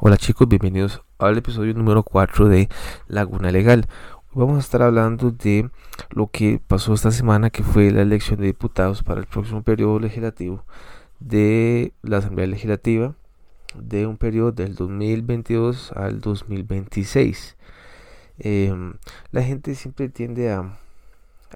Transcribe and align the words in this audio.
Hola 0.00 0.16
chicos, 0.16 0.46
bienvenidos 0.46 1.02
al 1.18 1.38
episodio 1.38 1.74
número 1.74 2.04
4 2.04 2.48
de 2.48 2.68
Laguna 3.08 3.50
Legal. 3.50 3.88
Hoy 4.32 4.44
vamos 4.44 4.58
a 4.58 4.60
estar 4.60 4.80
hablando 4.80 5.32
de 5.32 5.70
lo 6.10 6.28
que 6.28 6.60
pasó 6.64 6.94
esta 6.94 7.10
semana, 7.10 7.50
que 7.50 7.64
fue 7.64 7.90
la 7.90 8.02
elección 8.02 8.38
de 8.38 8.46
diputados 8.46 9.02
para 9.02 9.18
el 9.18 9.26
próximo 9.26 9.64
periodo 9.64 9.98
legislativo 9.98 10.62
de 11.18 11.94
la 12.02 12.18
Asamblea 12.18 12.46
Legislativa 12.46 13.16
de 13.74 14.06
un 14.06 14.18
periodo 14.18 14.52
del 14.52 14.76
2022 14.76 15.90
al 15.90 16.20
2026. 16.20 17.56
Em, 18.38 18.94
la 19.32 19.42
gente 19.42 19.74
siempre 19.74 20.08
tiende 20.08 20.52
a, 20.52 20.78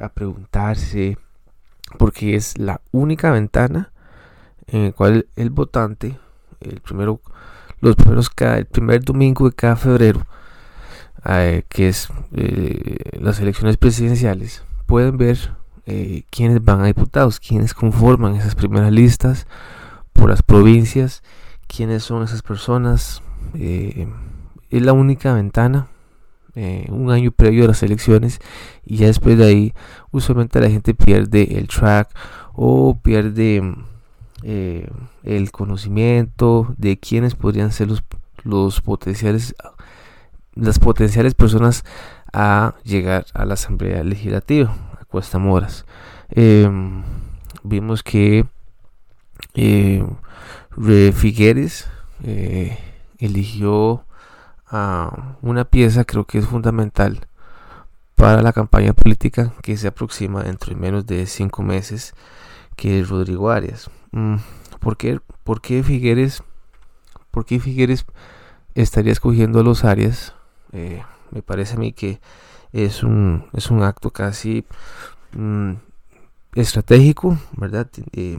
a 0.00 0.09
preguntarse, 0.09 1.16
porque 1.96 2.34
es 2.34 2.59
la 2.59 2.80
única 2.90 3.30
ventana 3.30 3.93
en 4.66 4.86
la 4.86 4.90
cual 4.90 5.29
el 5.36 5.50
votante, 5.50 6.18
el 6.59 6.80
primero 6.80 7.20
los 7.83 7.96
primeros 7.96 8.30
el 8.39 8.67
primer 8.67 9.05
domingo 9.05 9.51
de 9.51 9.55
cada 9.55 9.77
febrero, 9.77 10.25
eh, 11.27 11.64
que 11.68 11.89
es 11.89 12.09
eh, 12.32 13.18
las 13.21 13.40
elecciones 13.40 13.77
presidenciales, 13.77 14.63
pueden 14.86 15.18
ver 15.18 15.53
eh, 15.87 16.23
quiénes 16.31 16.64
van 16.64 16.81
a 16.81 16.87
diputados, 16.87 17.40
quiénes 17.40 17.75
conforman 17.75 18.37
esas 18.37 18.54
primeras 18.54 18.93
listas 18.93 19.49
por 20.13 20.31
las 20.31 20.43
provincias, 20.43 21.25
quiénes 21.67 22.04
son 22.04 22.23
esas 22.23 22.43
personas. 22.43 23.21
es 23.54 24.82
la 24.82 24.93
única 24.93 25.35
ventana 25.35 25.89
un 26.89 27.11
año 27.11 27.32
previo 27.32 27.64
a 27.64 27.68
las 27.68 27.82
elecciones 27.82 28.39
y 28.85 28.99
ya 28.99 29.07
después 29.07 29.39
de 29.39 29.46
ahí 29.46 29.75
usualmente 30.11 30.61
la 30.61 30.71
gente 30.71 30.95
pierde 30.95 31.59
el 31.59 31.67
track 31.67 32.11
o 32.53 32.98
pierde 33.03 33.75
eh, 34.42 34.91
el 35.23 35.53
conocimiento 35.53 36.75
de 36.77 36.98
quiénes 36.98 37.34
podrían 37.34 37.70
ser 37.70 37.89
los, 37.89 38.03
los 38.42 38.81
potenciales 38.81 39.55
las 40.55 40.78
potenciales 40.78 41.34
personas 41.34 41.84
a 42.33 42.75
llegar 42.83 43.27
a 43.34 43.45
la 43.45 43.55
asamblea 43.55 44.03
legislativa 44.03 44.75
a 45.01 45.05
Cuesta 45.05 45.39
Moras 45.39 45.87
em, 46.31 47.03
vimos 47.62 48.03
que 48.03 48.47
eh, 49.55 50.05
Figueres 51.15 51.89
eh, 52.25 52.79
eligió 53.19 54.05
a 54.67 55.37
una 55.41 55.65
pieza 55.65 56.05
creo 56.05 56.25
que 56.25 56.39
es 56.39 56.47
fundamental 56.47 57.27
para 58.17 58.43
la 58.43 58.53
campaña 58.53 58.93
política 58.93 59.53
que 59.62 59.77
se 59.77 59.89
aproxima 59.89 60.43
dentro 60.43 60.75
de 60.75 60.81
menos 60.81 61.06
de 61.06 61.27
cinco 61.27 61.62
meses 61.62 62.15
que 62.77 63.01
es 63.01 63.09
Rodrigo 63.09 63.51
Arias 63.51 63.91
¿por, 64.81 64.97
qué, 64.97 65.21
¿Por 65.45 65.61
qué 65.61 65.83
Figueres? 65.83 66.43
¿Por 67.31 67.45
qué 67.45 67.61
Figueres 67.61 68.05
estaría 68.75 69.13
escogiendo 69.13 69.61
a 69.61 69.63
los 69.63 69.85
Arias? 69.85 70.35
Eh, 70.73 71.03
me 71.31 71.43
parece 71.43 71.75
a 71.75 71.79
mí 71.79 71.93
que 71.93 72.21
es 72.73 73.03
un, 73.03 73.47
es 73.53 73.71
un 73.71 73.83
acto 73.83 74.11
casi 74.11 74.65
mm, 75.33 75.73
estratégico, 76.55 77.39
¿verdad? 77.57 77.89
Eh, 78.13 78.39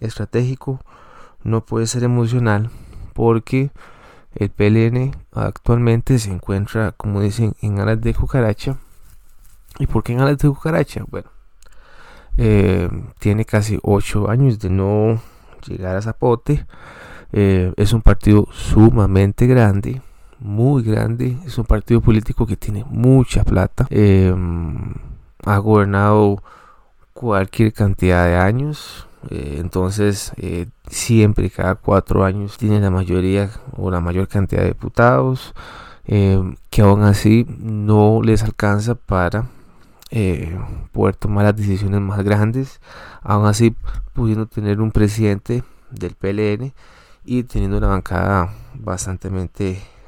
estratégico, 0.00 0.80
no 1.42 1.64
puede 1.64 1.86
ser 1.86 2.04
emocional, 2.04 2.70
porque 3.14 3.70
el 4.34 4.50
PLN 4.50 5.16
actualmente 5.32 6.18
se 6.18 6.30
encuentra, 6.30 6.92
como 6.92 7.20
dicen, 7.20 7.54
en 7.60 7.80
alas 7.80 8.00
de 8.00 8.14
cucaracha. 8.14 8.78
¿Y 9.78 9.86
por 9.86 10.02
qué 10.02 10.12
en 10.12 10.20
alas 10.20 10.38
de 10.38 10.48
cucaracha? 10.48 11.04
Bueno, 11.08 11.30
eh, 12.40 12.88
tiene 13.18 13.44
casi 13.44 13.80
ocho 13.82 14.30
años 14.30 14.60
de 14.60 14.70
no 14.70 15.20
llegar 15.66 15.96
a 15.96 16.02
Zapote. 16.02 16.66
Eh, 17.32 17.72
es 17.76 17.92
un 17.92 18.00
partido 18.00 18.46
sumamente 18.52 19.48
grande, 19.48 20.00
muy 20.38 20.84
grande. 20.84 21.36
Es 21.44 21.58
un 21.58 21.64
partido 21.64 22.00
político 22.00 22.46
que 22.46 22.56
tiene 22.56 22.84
mucha 22.88 23.42
plata. 23.42 23.88
Eh, 23.90 24.32
ha 25.44 25.58
gobernado 25.58 26.40
cualquier 27.12 27.72
cantidad 27.72 28.26
de 28.26 28.36
años. 28.36 29.06
entonces, 29.30 30.32
siempre, 30.88 31.50
cada 31.50 31.74
cuatro 31.74 32.24
años, 32.24 32.56
tiene 32.56 32.80
la 32.80 32.90
mayoría 32.90 33.50
o 33.76 33.90
la 33.90 34.00
mayor 34.00 34.28
cantidad 34.28 34.62
de 34.62 34.68
diputados. 34.68 35.54
que 36.06 36.82
aún 36.82 37.02
así 37.02 37.46
no 37.58 38.22
les 38.22 38.42
alcanza 38.44 38.94
para 38.94 39.46
eh, 40.10 40.58
poder 40.92 41.16
tomar 41.16 41.44
las 41.44 41.56
decisiones 41.56 42.00
más 42.00 42.22
grandes, 42.24 42.80
aún 43.22 43.46
así 43.46 43.74
pudiendo 44.14 44.46
tener 44.46 44.80
un 44.80 44.90
presidente 44.90 45.62
del 45.90 46.14
PLN 46.14 46.72
y 47.24 47.42
teniendo 47.42 47.78
una 47.78 47.88
bancada 47.88 48.52
bastante 48.74 49.30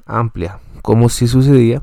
amplia, 0.06 0.58
como 0.82 1.08
si 1.08 1.28
sucedía 1.28 1.82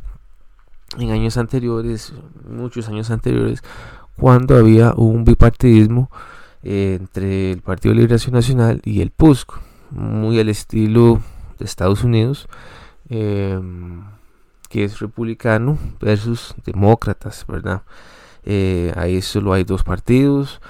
en 0.97 1.11
años 1.11 1.38
anteriores, 1.38 2.13
muchos 2.50 2.88
años 2.88 3.11
anteriores, 3.11 3.61
cuando 4.16 4.55
había 4.55 4.94
un 4.95 5.23
bipartidismo 5.23 6.09
eh, 6.63 6.97
entre 6.99 7.51
el 7.51 7.61
Partido 7.61 7.94
de 7.94 8.01
Liberación 8.01 8.34
Nacional 8.34 8.81
y 8.84 9.01
el 9.01 9.11
PUSC, 9.11 9.53
muy 9.91 10.39
al 10.39 10.49
estilo 10.49 11.22
de 11.59 11.66
Estados 11.66 12.03
Unidos. 12.03 12.47
Eh, 13.09 13.59
que 14.67 14.83
es 14.83 15.00
republicano 15.00 15.78
versus 16.00 16.55
demócratas, 16.66 17.45
¿verdad? 17.47 17.83
Eh, 18.44 18.94
ahí 18.95 19.22
solo 19.22 19.53
hay 19.53 19.63
dos 19.63 19.83
partidos. 19.83 20.61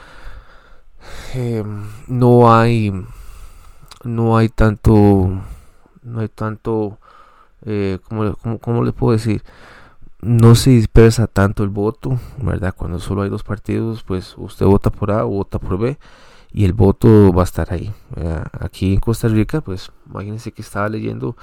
Eh, 1.36 1.64
no 2.08 2.52
hay 2.54 2.92
no 4.04 4.36
hay 4.38 4.50
tanto 4.50 5.30
no 6.04 6.20
hay 6.20 6.28
tanto 6.28 7.00
eh, 7.66 8.00
como, 8.62 8.84
le 8.84 8.92
puedo 8.92 9.14
decir 9.14 9.44
no 10.22 10.56
se 10.56 10.72
dispersa 10.72 11.28
tanto 11.28 11.64
el 11.64 11.70
voto 11.70 12.20
verdad 12.42 12.74
cuando 12.76 13.00
solo 13.00 13.22
hay 13.22 13.30
dos 13.30 13.44
partidos 13.44 14.04
pues 14.04 14.36
usted 14.38 14.66
vota 14.66 14.90
por 14.90 15.12
A 15.12 15.24
o 15.26 15.30
vota 15.30 15.60
por 15.60 15.78
B 15.78 15.98
y 16.52 16.66
el 16.66 16.74
voto 16.74 17.32
va 17.32 17.44
a 17.44 17.46
estar 17.46 17.72
ahí 17.72 17.94
aquí 18.60 18.94
en 18.94 19.00
Costa 19.00 19.30
Rica 19.30 19.62
pues 19.62 19.92
imagínense 20.10 20.52
que 20.52 20.62
estaba 20.62 20.90
leyendo 20.90 21.38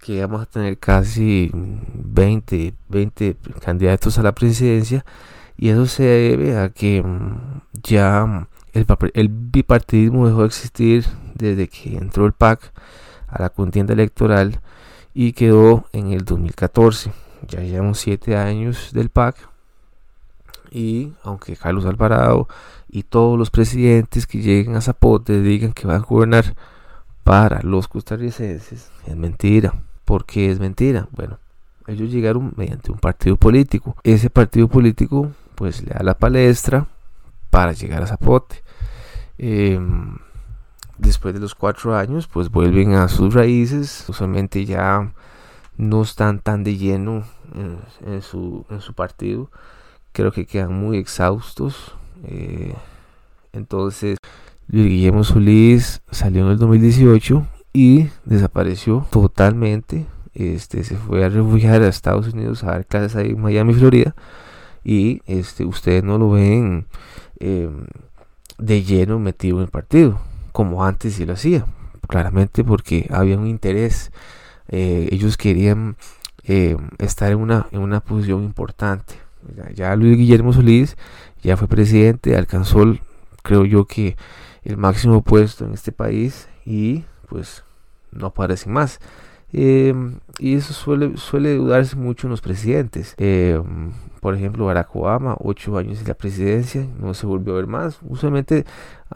que 0.00 0.20
vamos 0.20 0.42
a 0.42 0.46
tener 0.46 0.78
casi 0.78 1.50
20, 1.52 2.74
20 2.88 3.36
candidatos 3.60 4.18
a 4.18 4.22
la 4.22 4.32
presidencia 4.32 5.04
y 5.56 5.68
eso 5.68 5.86
se 5.86 6.04
debe 6.04 6.58
a 6.58 6.70
que 6.70 7.02
mm, 7.02 7.60
ya 7.82 8.48
el, 8.72 8.86
el 9.14 9.28
bipartidismo 9.28 10.26
dejó 10.26 10.40
de 10.40 10.46
existir 10.46 11.04
desde 11.34 11.68
que 11.68 11.96
entró 11.96 12.26
el 12.26 12.32
PAC 12.32 12.72
a 13.28 13.42
la 13.42 13.50
contienda 13.50 13.92
electoral 13.92 14.60
y 15.12 15.32
quedó 15.32 15.84
en 15.92 16.12
el 16.12 16.24
2014. 16.24 17.12
Ya 17.48 17.60
llevamos 17.60 17.98
7 17.98 18.36
años 18.36 18.92
del 18.92 19.10
PAC 19.10 19.36
y 20.70 21.12
aunque 21.24 21.56
Carlos 21.56 21.84
Alvarado 21.84 22.48
y 22.88 23.02
todos 23.02 23.38
los 23.38 23.50
presidentes 23.50 24.26
que 24.26 24.38
lleguen 24.38 24.76
a 24.76 24.80
Zapote 24.80 25.42
digan 25.42 25.72
que 25.72 25.86
van 25.86 25.96
a 25.96 26.04
gobernar 26.04 26.54
para 27.22 27.60
los 27.62 27.86
costarricenses, 27.86 28.90
es 29.06 29.16
mentira. 29.16 29.74
¿Por 30.10 30.24
qué 30.24 30.50
es 30.50 30.58
mentira? 30.58 31.06
Bueno, 31.12 31.38
ellos 31.86 32.10
llegaron 32.10 32.52
mediante 32.56 32.90
un 32.90 32.98
partido 32.98 33.36
político. 33.36 33.94
Ese 34.02 34.28
partido 34.28 34.66
político 34.66 35.30
pues 35.54 35.84
le 35.84 35.94
da 35.94 36.02
la 36.02 36.14
palestra 36.14 36.88
para 37.48 37.70
llegar 37.70 38.02
a 38.02 38.08
Zapote. 38.08 38.64
Em, 39.38 40.16
después 40.98 41.32
de 41.32 41.38
los 41.38 41.54
cuatro 41.54 41.94
años 41.96 42.26
pues 42.26 42.50
vuelven 42.50 42.94
a 42.94 43.06
sus 43.06 43.34
raíces. 43.34 44.04
Usualmente 44.08 44.64
ya 44.64 45.12
no 45.76 46.02
están 46.02 46.40
tan 46.40 46.64
de 46.64 46.76
lleno 46.76 47.22
en, 48.04 48.20
su, 48.20 48.66
partido. 48.96 49.48
Creo 50.10 50.32
que 50.32 50.44
quedan 50.44 50.72
muy 50.72 50.98
exhaustos. 50.98 51.94
Eh, 52.24 52.74
entonces 53.52 54.18
Guillermo 54.66 55.22
Solís 55.22 56.02
salió 56.10 56.46
en 56.46 56.50
el 56.50 56.58
2018 56.58 57.46
y 57.72 58.08
desapareció 58.24 59.06
totalmente. 59.10 60.06
Este 60.34 60.84
se 60.84 60.96
fue 60.96 61.24
a 61.24 61.28
refugiar 61.28 61.82
a 61.82 61.88
Estados 61.88 62.32
Unidos 62.32 62.62
a 62.62 62.68
dar 62.68 62.86
clases 62.86 63.16
ahí 63.16 63.30
en 63.30 63.40
Miami, 63.40 63.74
Florida. 63.74 64.14
Y 64.84 65.20
este, 65.26 65.64
ustedes 65.64 66.02
no 66.02 66.18
lo 66.18 66.30
ven 66.30 66.86
em, 67.38 67.86
de 68.58 68.82
lleno 68.82 69.18
metido 69.18 69.58
en 69.58 69.64
el 69.64 69.68
partido, 69.68 70.20
como 70.52 70.84
antes 70.84 71.14
sí 71.14 71.26
lo 71.26 71.34
hacía. 71.34 71.66
Claramente 72.08 72.64
porque 72.64 73.06
había 73.10 73.38
un 73.38 73.46
interés. 73.46 74.10
Eh, 74.68 75.08
ellos 75.12 75.36
querían 75.36 75.96
em, 76.44 76.88
estar 76.98 77.30
en 77.32 77.38
una, 77.38 77.66
en 77.72 77.80
una 77.80 78.00
posición 78.00 78.44
importante. 78.44 79.14
Ya 79.74 79.96
Luis 79.96 80.18
Guillermo 80.18 80.52
Solís 80.52 80.96
ya 81.42 81.56
fue 81.56 81.66
presidente, 81.66 82.36
alcanzó, 82.36 82.94
creo 83.42 83.64
yo 83.64 83.86
que 83.86 84.16
el 84.64 84.76
máximo 84.76 85.22
puesto 85.22 85.64
en 85.64 85.72
este 85.72 85.92
país 85.92 86.48
y 86.66 87.04
pues 87.30 87.64
no 88.12 88.26
aparecen 88.26 88.72
más. 88.72 89.00
Eh, 89.52 89.94
y 90.38 90.54
eso 90.54 90.72
suele, 90.72 91.16
suele 91.16 91.56
dudarse 91.56 91.96
mucho 91.96 92.26
en 92.26 92.30
los 92.30 92.40
presidentes. 92.40 93.14
Eh, 93.18 93.60
por 94.20 94.34
ejemplo, 94.34 94.66
Barack 94.66 94.94
Obama, 94.94 95.36
ocho 95.40 95.76
años 95.76 96.00
en 96.00 96.08
la 96.08 96.14
presidencia, 96.14 96.86
no 96.98 97.14
se 97.14 97.26
volvió 97.26 97.54
a 97.54 97.56
ver 97.56 97.66
más. 97.66 97.98
Usualmente 98.02 98.64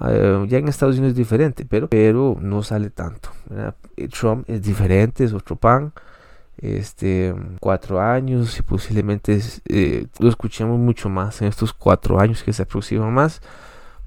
eh, 0.06 0.46
ya 0.48 0.58
en 0.58 0.68
Estados 0.68 0.96
Unidos 0.96 1.12
es 1.12 1.16
diferente, 1.16 1.66
pero, 1.68 1.88
pero 1.88 2.36
no 2.40 2.62
sale 2.62 2.90
tanto. 2.90 3.30
Trump 4.18 4.48
es 4.48 4.62
diferente, 4.62 5.24
es 5.24 5.32
otro 5.32 5.56
pan. 5.56 5.92
Este, 6.56 7.34
cuatro 7.60 8.00
años 8.00 8.58
y 8.58 8.62
posiblemente 8.62 9.40
lo 10.20 10.28
escuchemos 10.28 10.78
mucho 10.78 11.08
más 11.08 11.42
en 11.42 11.48
estos 11.48 11.72
cuatro 11.72 12.20
años 12.20 12.44
que 12.44 12.52
se 12.52 12.62
aproximan 12.62 13.12
más 13.12 13.42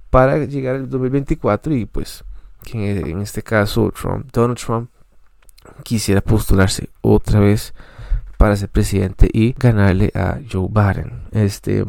para 0.09 0.37
llegar 0.45 0.75
al 0.75 0.89
2024 0.89 1.75
y 1.75 1.85
pues 1.85 2.23
que 2.69 2.99
en 2.99 3.21
este 3.21 3.41
caso 3.41 3.91
Trump, 3.91 4.29
Donald 4.33 4.57
Trump 4.57 4.89
quisiera 5.83 6.21
postularse 6.21 6.89
otra 7.01 7.39
vez 7.39 7.73
para 8.37 8.55
ser 8.55 8.69
presidente 8.69 9.29
y 9.31 9.53
ganarle 9.53 10.11
a 10.13 10.39
Joe 10.51 10.67
Biden. 10.69 11.23
Este, 11.31 11.85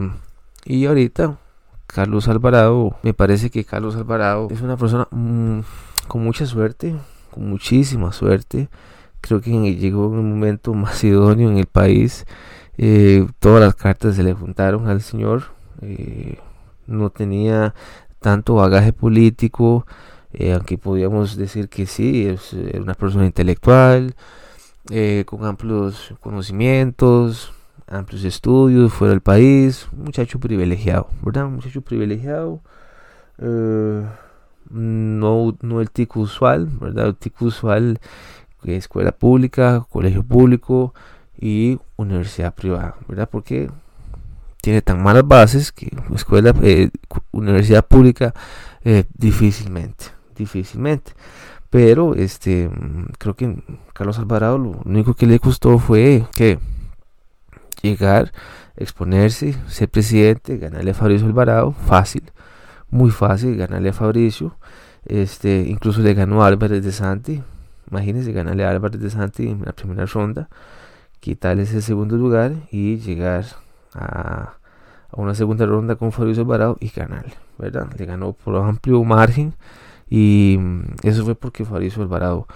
y 0.65 0.87
ahorita 0.87 1.39
Carlos 1.87 2.29
Alvarado, 2.29 2.97
me 3.03 3.13
parece 3.13 3.51
que 3.51 3.65
Carlos 3.65 3.97
Alvarado 3.97 4.49
es 4.51 4.61
una 4.61 4.77
persona 4.77 5.09
mm, 5.11 5.61
con 6.07 6.23
mucha 6.23 6.47
suerte, 6.47 6.95
con 7.31 7.51
muchísima 7.51 8.13
suerte. 8.13 8.69
Creo 9.21 9.41
que 9.41 9.51
llegó 9.75 10.07
en 10.07 10.21
un 10.21 10.31
momento 10.31 10.75
más 10.75 11.03
idóneo 11.03 11.51
en 11.51 11.59
el 11.59 11.67
país. 11.67 12.25
Eh, 12.77 13.27
todas 13.41 13.61
las 13.61 13.75
cartas 13.75 14.15
se 14.15 14.23
le 14.23 14.33
juntaron 14.33 14.87
al 14.87 15.03
señor. 15.03 15.45
Eh, 15.83 16.39
no 16.87 17.11
tenía 17.11 17.75
tanto 18.21 18.55
bagaje 18.55 18.93
político, 18.93 19.87
eh, 20.33 20.53
aunque 20.53 20.77
podríamos 20.79 21.37
decir 21.37 21.69
que 21.69 21.87
sí, 21.87 22.27
es 22.27 22.53
eh, 22.53 22.79
una 22.81 22.95
persona 22.95 23.25
intelectual, 23.25 24.15
eh, 24.91 25.25
con 25.27 25.45
amplios 25.45 26.15
conocimientos, 26.21 27.53
amplios 27.87 28.25
estudios 28.25 28.93
fuera 28.93 29.13
del 29.13 29.23
país, 29.23 29.89
un 29.93 30.05
muchacho 30.05 30.39
privilegiado, 30.39 31.09
¿verdad? 31.23 31.47
Un 31.47 31.57
muchacho 31.57 31.81
privilegiado, 31.83 32.61
no, 34.71 35.57
no 35.63 35.81
el 35.81 35.91
tico 35.91 36.21
usual, 36.21 36.67
¿verdad? 36.67 37.09
El 37.09 37.17
tico 37.17 37.47
usual, 37.47 38.01
que 38.63 38.77
escuela 38.77 39.13
pública, 39.13 39.87
colegio 39.91 40.23
público 40.25 40.93
y 41.41 41.79
universidad 41.97 42.55
privada, 42.55 42.97
¿verdad? 43.09 43.29
Porque 43.31 43.71
tiene 44.61 44.83
tan 44.83 45.03
malas 45.03 45.27
bases 45.27 45.73
que 45.73 45.91
escuela, 46.15 46.53
universidad 47.33 47.87
pública, 47.87 48.35
difícilmente 49.15 50.18
difícilmente. 50.39 51.13
Pero 51.71 52.15
este 52.15 52.71
creo 53.19 53.35
que 53.35 53.63
Carlos 53.93 54.19
Alvarado 54.19 54.57
lo 54.59 54.81
único 54.85 55.15
que 55.15 55.27
le 55.27 55.39
costó 55.39 55.79
fue 55.79 56.25
que 56.35 56.59
llegar, 57.83 58.33
exponerse, 58.77 59.55
ser 59.69 59.89
presidente, 59.89 60.57
ganarle 60.57 60.93
a 60.93 60.95
Fabricio 60.95 61.27
Alvarado, 61.27 61.73
fácil, 61.73 62.23
muy 62.91 63.11
fácil 63.11 63.57
ganarle 63.57 63.91
a 63.91 63.93
Fabricio. 63.93 64.57
Este, 65.05 65.65
incluso 65.69 66.01
le 66.01 66.15
ganó 66.15 66.43
a 66.43 66.47
Álvarez 66.47 66.83
de 66.85 66.93
Santi. 66.93 67.43
Imagínense 67.91 68.33
ganarle 68.33 68.65
a 68.65 68.71
Álvarez 68.71 69.01
de 69.01 69.11
Santi 69.11 69.49
en 69.49 69.63
la 69.65 69.73
primera 69.73 70.07
ronda, 70.07 70.49
quitarle 71.21 71.63
ese 71.63 71.83
segundo 71.83 72.17
lugar 72.17 72.53
y 72.71 72.97
llegar 72.99 73.45
a, 73.95 74.55
a 75.11 75.21
una 75.21 75.35
segunda 75.35 75.67
ronda 75.67 75.97
con 75.97 76.13
Fabricio 76.13 76.43
Alvarado 76.43 76.77
y 76.81 76.89
ganarle, 76.91 77.35
¿verdad? 77.59 77.89
Le 77.99 78.07
ganó 78.07 78.33
por 78.33 78.57
amplio 78.57 79.03
margen 79.05 79.55
y 80.11 80.57
mm, 80.59 80.83
eso 81.03 81.25
fue 81.25 81.35
porque 81.35 81.65
Fabricio 81.65 82.03
Alvarado 82.03 82.47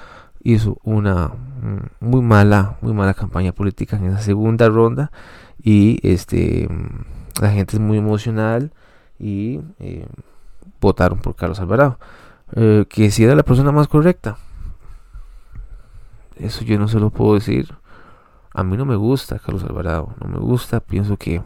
hizo 0.43 0.79
una 0.83 1.29
mm, 1.29 2.05
muy 2.07 2.23
mala, 2.23 2.77
muy 2.81 2.93
mala 2.93 3.15
campaña 3.15 3.53
política 3.53 3.97
en 3.97 4.07
esa 4.07 4.21
segunda 4.21 4.69
ronda. 4.69 5.11
Y 5.63 6.01
este 6.03 6.69
mm, 6.69 7.43
la 7.43 7.51
gente 7.51 7.77
es 7.77 7.81
muy 7.81 7.99
emocional 7.99 8.73
y 9.19 9.61
eh, 9.79 10.07
votaron 10.81 11.19
por 11.21 11.37
Carlos 11.37 11.61
Alvarado. 11.61 11.99
Eh, 12.55 12.85
que 12.89 13.11
si 13.11 13.25
era 13.25 13.35
la 13.35 13.45
persona 13.45 13.73
más 13.73 13.89
correcta. 13.89 14.37
Eso 16.37 16.65
yo 16.65 16.79
no 16.79 16.89
se 16.89 16.99
lo 16.99 17.11
puedo 17.11 17.35
decir. 17.35 17.75
A 18.55 18.65
mí 18.65 18.77
no 18.77 18.85
me 18.85 18.97
gusta 18.97 19.39
Carlos 19.39 19.65
Alvarado. 19.65 20.15
No 20.21 20.29
me 20.29 20.39
gusta. 20.39 20.81
Pienso 20.81 21.17
que 21.17 21.43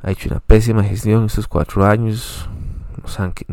ha 0.00 0.10
hecho 0.10 0.28
una 0.30 0.40
pésima 0.40 0.82
gestión 0.82 1.26
estos 1.26 1.46
cuatro 1.46 1.84
años. 1.84 2.48
Sea, 3.06 3.30
que, 3.30 3.46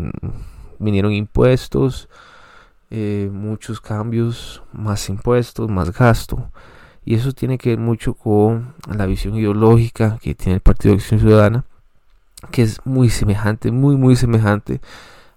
vinieron 0.79 1.13
impuestos, 1.13 2.09
eh, 2.89 3.29
muchos 3.31 3.81
cambios, 3.81 4.63
más 4.73 5.09
impuestos, 5.09 5.69
más 5.69 5.91
gasto. 5.91 6.51
Y 7.03 7.15
eso 7.15 7.33
tiene 7.33 7.57
que 7.57 7.69
ver 7.69 7.79
mucho 7.79 8.13
con 8.15 8.73
la 8.87 9.05
visión 9.05 9.35
ideológica 9.35 10.17
que 10.21 10.35
tiene 10.35 10.55
el 10.55 10.61
Partido 10.61 10.93
de 10.93 11.01
Acción 11.01 11.19
Ciudadana, 11.19 11.65
que 12.51 12.63
es 12.63 12.79
muy 12.85 13.09
semejante, 13.09 13.71
muy, 13.71 13.95
muy 13.95 14.15
semejante 14.15 14.81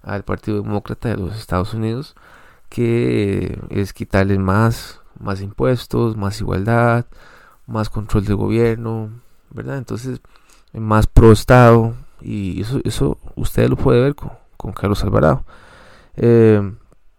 al 0.03 0.25
Partido 0.25 0.63
Demócrata 0.63 1.11
de 1.11 1.17
los 1.17 1.37
Estados 1.37 1.75
Unidos, 1.75 2.15
que 2.69 3.59
es 3.71 3.93
quitarles 3.93 4.39
más, 4.39 5.01
más 5.19 5.41
impuestos, 5.41 6.17
más 6.17 6.41
igualdad, 6.41 7.07
más 7.67 7.91
control 7.91 8.25
del 8.25 8.37
gobierno, 8.37 9.11
¿verdad? 9.51 9.79
Entonces, 9.79 10.21
más 10.73 11.07
pro 11.07 11.33
Estado, 11.33 11.95
y 12.21 12.61
eso, 12.61 12.81
eso 12.85 13.19
usted 13.37 13.69
lo 13.69 13.77
puede 13.77 14.01
ver 14.01 14.15
con, 14.15 14.31
con 14.59 14.73
Carlos 14.73 15.03
Alvarado. 15.03 15.45
Eh, 16.17 16.61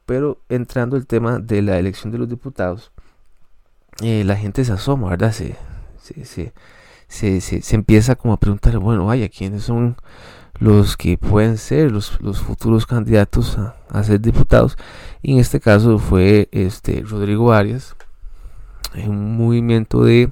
pero 0.06 0.40
entrando 0.50 0.98
el 0.98 1.08
tema 1.08 1.40
de 1.40 1.62
la 1.64 1.80
elección 1.80 2.12
de 2.12 2.20
los 2.20 2.30
diputados, 2.30 2.92
eh, 4.02 4.24
la 4.24 4.36
gente 4.36 4.64
se 4.66 4.72
asoma, 4.72 5.10
¿verdad? 5.10 5.32
Se, 5.32 5.56
se, 5.98 6.54
se, 7.08 7.42
se, 7.42 7.76
empieza 7.76 8.16
como 8.16 8.34
a 8.34 8.40
preguntar, 8.40 8.78
bueno, 8.80 9.06
vaya, 9.06 9.30
¿quiénes 9.30 9.64
son 9.64 9.98
los 10.60 10.98
que 10.98 11.18
pueden 11.18 11.58
ser 11.58 11.92
los, 11.92 12.10
futuros 12.10 12.86
candidatos 12.86 13.58
a, 13.58 14.04
ser 14.04 14.20
diputados? 14.20 14.78
Y 15.22 15.34
en 15.34 15.40
este 15.40 15.60
caso 15.60 16.00
fue 16.00 16.50
este 16.52 17.02
Rodrigo 17.02 17.54
Arias, 17.54 17.96
en 18.94 19.12
un 19.12 19.38
movimiento 19.38 20.04
de 20.04 20.32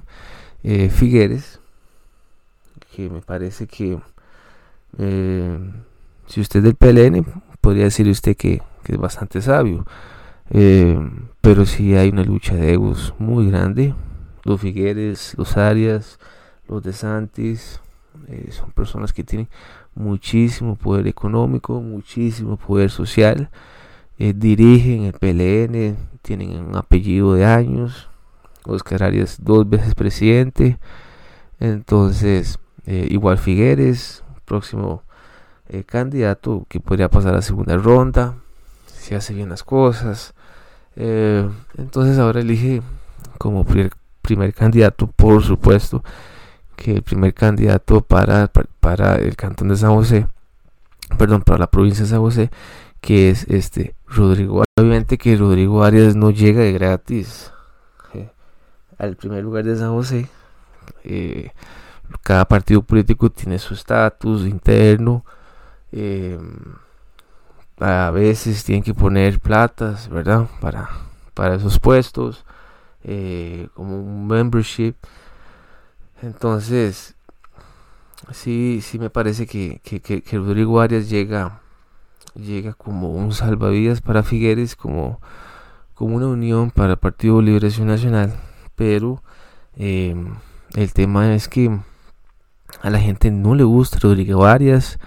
eh, 0.64 0.90
Figueres, 0.90 1.60
que 2.94 3.08
me 3.08 3.20
parece 3.20 3.66
que 3.66 3.98
si 6.28 6.40
usted 6.40 6.58
es 6.58 6.64
del 6.64 6.74
PLN, 6.74 7.24
podría 7.60 7.84
decir 7.84 8.08
usted 8.08 8.36
que, 8.36 8.62
es 8.86 8.96
bastante 8.96 9.42
sabio. 9.42 9.84
Eh, 10.50 10.98
pero 11.42 11.66
si 11.66 11.94
hay 11.94 12.08
una 12.08 12.24
lucha 12.24 12.54
de 12.54 12.72
egos 12.72 13.14
muy 13.18 13.50
grande. 13.50 13.94
Los 14.44 14.60
Figueres, 14.60 15.34
los 15.36 15.58
Arias, 15.58 16.18
los 16.68 16.82
de 16.82 16.94
Santis, 16.94 17.82
eh, 18.28 18.48
son 18.50 18.70
personas 18.70 19.12
que 19.12 19.24
tienen 19.24 19.48
muchísimo 19.94 20.76
poder 20.76 21.06
económico, 21.06 21.80
muchísimo 21.82 22.56
poder 22.56 22.90
social. 22.90 23.50
Eh, 24.18 24.32
dirigen 24.34 25.04
el 25.04 25.12
PLN, 25.12 25.96
tienen 26.22 26.64
un 26.64 26.76
apellido 26.76 27.34
de 27.34 27.44
años. 27.44 28.08
Oscar 28.64 29.02
Arias 29.02 29.38
dos 29.42 29.68
veces 29.68 29.94
presidente. 29.94 30.78
Entonces, 31.60 32.58
igual 32.86 33.36
Figueres, 33.36 34.24
próximo 34.46 35.02
eh, 35.70 35.84
candidato 35.84 36.66
que 36.68 36.80
podría 36.80 37.10
pasar 37.10 37.34
a 37.34 37.42
segunda 37.42 37.76
ronda 37.76 38.34
si 38.86 39.14
hace 39.14 39.34
bien 39.34 39.48
las 39.48 39.62
cosas. 39.64 40.34
Eh, 40.96 41.48
entonces 41.76 42.18
ahora 42.18 42.40
elige 42.40 42.82
como 43.38 43.64
primer, 43.64 44.54
candidato, 44.54 45.06
por 45.06 45.42
supuesto, 45.42 46.02
que 46.76 46.96
el 46.96 47.02
primer 47.02 47.34
candidato 47.34 48.00
para, 48.00 48.50
para 48.80 49.16
el 49.16 49.36
cantón 49.36 49.68
de 49.68 49.76
San 49.76 49.94
José, 49.94 50.26
perdón, 51.16 51.42
para 51.42 51.58
la 51.58 51.70
provincia 51.70 52.04
de 52.04 52.10
San 52.10 52.20
José, 52.20 52.50
que 53.00 53.30
es 53.30 53.44
este 53.48 53.94
Rodrigo. 54.06 54.64
Obviamente 54.76 55.18
que 55.18 55.36
Rodrigo 55.36 55.84
Arias 55.84 56.16
no 56.16 56.30
llega 56.30 56.60
de 56.60 56.72
gratis 56.72 57.52
eh, 58.14 58.30
al 58.98 59.16
primer 59.16 59.44
lugar 59.44 59.64
de 59.64 59.76
San 59.76 59.92
José. 59.92 60.28
cada 62.22 62.44
partido 62.46 62.82
político 62.82 63.30
tiene 63.30 63.58
su 63.58 63.74
estatus 63.74 64.46
interno, 64.46 65.24
Em, 65.92 66.76
a 67.80 68.10
veces 68.10 68.64
tienen 68.64 68.82
que 68.82 68.94
poner 68.94 69.40
platas, 69.40 70.08
¿verdad? 70.08 70.48
Para, 70.60 70.88
para 71.34 71.54
esos 71.54 71.78
puestos, 71.78 72.44
eh, 73.04 73.68
como 73.74 74.00
un 74.00 74.26
membership. 74.26 74.94
Entonces, 76.22 77.14
sí, 78.32 78.80
sí 78.82 78.98
me 78.98 79.10
parece 79.10 79.46
que, 79.46 79.80
que, 79.82 80.22
Rodrigo 80.38 80.80
Arias 80.80 81.08
llega, 81.08 81.60
llega 82.34 82.72
como 82.74 83.12
un 83.12 83.32
salvavidas 83.32 84.00
para 84.00 84.24
Figueres, 84.24 84.74
como, 84.74 85.20
como 85.94 86.16
una 86.16 86.26
unión 86.26 86.70
para 86.70 86.92
el 86.92 86.98
Partido 86.98 87.40
Liberación 87.40 87.86
Nacional. 87.86 88.34
Pero 88.74 89.22
em, 89.76 90.34
el 90.74 90.92
tema 90.92 91.34
es 91.34 91.48
que 91.48 91.78
a 92.82 92.90
la 92.90 92.98
gente 92.98 93.30
no 93.30 93.54
le 93.54 93.64
gusta 93.64 93.98
Rodrigo 94.00 94.44
Arias. 94.44 94.98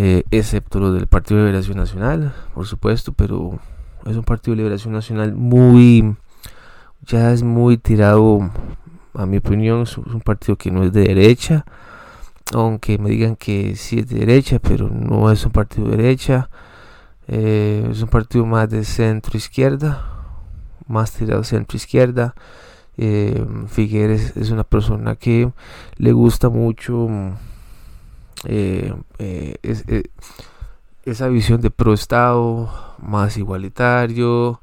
Eh, 0.00 0.22
excepto 0.30 0.78
lo 0.78 0.92
del 0.92 1.08
Partido 1.08 1.40
de 1.40 1.46
Liberación 1.46 1.76
Nacional, 1.76 2.32
por 2.54 2.66
supuesto, 2.66 3.12
pero 3.12 3.58
es 4.06 4.16
un 4.16 4.22
Partido 4.22 4.52
de 4.52 4.58
Liberación 4.58 4.94
Nacional 4.94 5.34
muy 5.34 6.16
ya 7.06 7.32
es 7.32 7.42
muy 7.42 7.78
tirado, 7.78 8.50
a 9.14 9.26
mi 9.26 9.38
opinión, 9.38 9.82
es 9.82 9.96
un 9.98 10.20
partido 10.20 10.56
que 10.56 10.70
no 10.70 10.84
es 10.84 10.92
de 10.92 11.02
derecha, 11.02 11.64
aunque 12.52 12.98
me 12.98 13.10
digan 13.10 13.36
que 13.36 13.76
sí 13.76 14.00
es 14.00 14.08
de 14.08 14.20
derecha, 14.20 14.58
pero 14.58 14.88
no 14.88 15.30
es 15.30 15.44
un 15.44 15.52
partido 15.52 15.88
de 15.88 15.96
derecha, 15.96 16.50
eh, 17.26 17.86
es 17.90 18.02
un 18.02 18.08
partido 18.08 18.46
más 18.46 18.68
de 18.68 18.84
centro 18.84 19.36
izquierda, 19.36 20.06
más 20.86 21.12
tirado 21.12 21.44
centro 21.44 21.76
izquierda. 21.76 22.34
Eh, 22.96 23.46
Figueres 23.68 24.36
es 24.36 24.50
una 24.50 24.64
persona 24.64 25.14
que 25.14 25.52
le 25.98 26.12
gusta 26.12 26.48
mucho 26.48 27.08
eh, 28.44 28.94
esa 31.04 31.28
visión 31.28 31.60
de 31.60 31.70
pro 31.70 31.92
estado 31.92 32.70
más 32.98 33.36
igualitario 33.36 34.60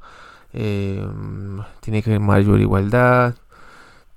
tiene 0.52 2.02
que 2.02 2.10
haber 2.10 2.20
mayor 2.20 2.60
igualdad 2.60 3.34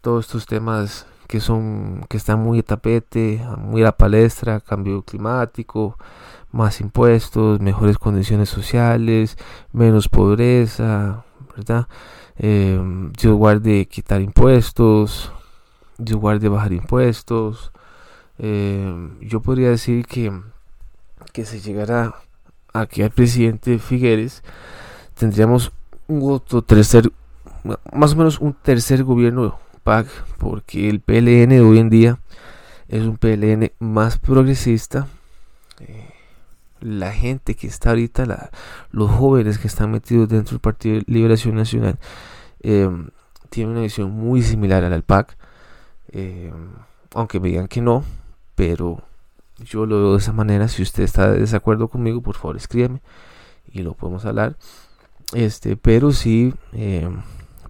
todos 0.02 0.26
estos 0.26 0.46
temas 0.46 1.06
que 1.28 1.40
son 1.40 2.06
que 2.10 2.18
están 2.18 2.40
muy 2.40 2.60
a 2.60 2.64
tapete, 2.64 3.40
muy 3.58 3.82
a 3.82 3.86
la 3.86 3.98
palestra, 3.98 4.60
cambio 4.62 5.04
climático, 5.04 5.96
más 6.52 6.82
impuestos, 6.82 7.60
mejores 7.60 8.00
condiciones 8.00 8.50
sociales, 8.50 9.38
menos 9.72 10.10
pobreza, 10.10 11.24
¿verdad? 11.56 11.88
Eh, 12.38 12.80
Dios 13.20 13.36
guarde 13.36 13.88
quitar 13.88 14.22
impuestos, 14.22 15.32
Dios 16.00 16.20
guarde 16.20 16.50
bajar 16.50 16.74
impuestos. 16.74 17.72
Eh, 18.40 19.10
yo 19.22 19.42
podría 19.42 19.70
decir 19.70 20.06
que, 20.06 20.32
que 21.34 21.46
se 21.46 21.60
llegara 21.60 22.16
aquí 22.74 23.02
al 23.02 23.12
presidente 23.12 23.80
Figueres, 23.80 24.44
tendríamos 25.14 25.72
un 26.08 26.32
otro 26.32 26.62
tercer, 26.62 27.12
más 27.94 28.14
o 28.14 28.16
menos 28.16 28.40
un 28.40 28.54
tercer 28.54 29.04
gobierno 29.04 29.60
porque 30.38 30.88
el 30.88 31.00
PLN 31.00 31.60
hoy 31.62 31.80
en 31.80 31.90
día 31.90 32.20
es 32.88 33.04
un 33.04 33.18
PLN 33.18 33.72
más 33.80 34.20
progresista. 34.20 35.08
Eh, 35.80 36.10
la 36.82 37.12
gente 37.12 37.56
que 37.56 37.68
está 37.68 37.90
ahorita, 37.90 38.52
los 38.92 39.10
jóvenes 39.10 39.58
que 39.58 39.68
están 39.68 39.92
metidos 39.92 40.30
dentro 40.30 40.52
del 40.52 40.62
Partido 40.62 40.96
de 40.96 41.04
Liberación 41.08 41.56
Nacional, 41.56 41.98
eh, 42.62 42.90
tienen 43.50 43.74
una 43.74 43.82
visión 43.82 44.12
muy 44.12 44.44
similar 44.44 44.84
al 44.84 45.04
PAC. 45.04 45.38
Eh, 46.12 46.54
aunque 47.16 47.40
me 47.40 47.50
digan 47.50 47.68
que 47.68 47.82
no, 47.82 48.04
pero 48.60 49.02
yo 49.64 49.86
lo 49.86 50.02
veo 50.02 50.12
de 50.12 50.18
esa 50.18 50.34
manera. 50.34 50.68
Si 50.68 50.82
usted 50.82 51.04
está 51.04 51.32
de 51.32 51.40
desacuerdo 51.40 51.88
conmigo, 51.88 52.22
por 52.22 52.36
favor 52.36 52.58
escríbeme 52.58 53.02
y 53.72 53.84
lo 53.84 53.94
podemos 53.94 54.26
hablar. 54.26 54.58
Este, 55.34 55.78
pero 55.78 56.12
sí, 56.12 56.54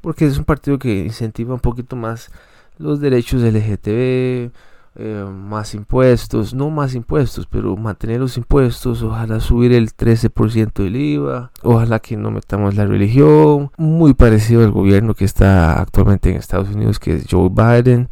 porque 0.01 0.25
es 0.25 0.39
un 0.39 0.45
partido 0.45 0.79
que 0.79 1.05
incentiva 1.05 1.53
un 1.53 1.59
poquito 1.59 1.95
más 1.95 2.31
los 2.79 2.99
derechos 2.99 3.43
LGTB, 3.43 4.51
eh, 4.95 5.25
más 5.31 5.75
impuestos, 5.75 6.55
no 6.55 6.71
más 6.71 6.95
impuestos, 6.95 7.45
pero 7.45 7.77
mantener 7.77 8.19
los 8.19 8.35
impuestos, 8.35 9.03
ojalá 9.03 9.39
subir 9.41 9.73
el 9.73 9.93
13% 9.93 10.73
del 10.81 10.95
IVA, 10.95 11.51
ojalá 11.61 11.99
que 11.99 12.17
no 12.17 12.31
metamos 12.31 12.73
la 12.73 12.87
religión, 12.87 13.69
muy 13.77 14.15
parecido 14.15 14.63
al 14.63 14.71
gobierno 14.71 15.13
que 15.13 15.25
está 15.25 15.79
actualmente 15.79 16.31
en 16.31 16.37
Estados 16.37 16.69
Unidos, 16.69 16.97
que 16.97 17.13
es 17.13 17.27
Joe 17.29 17.49
Biden. 17.49 18.09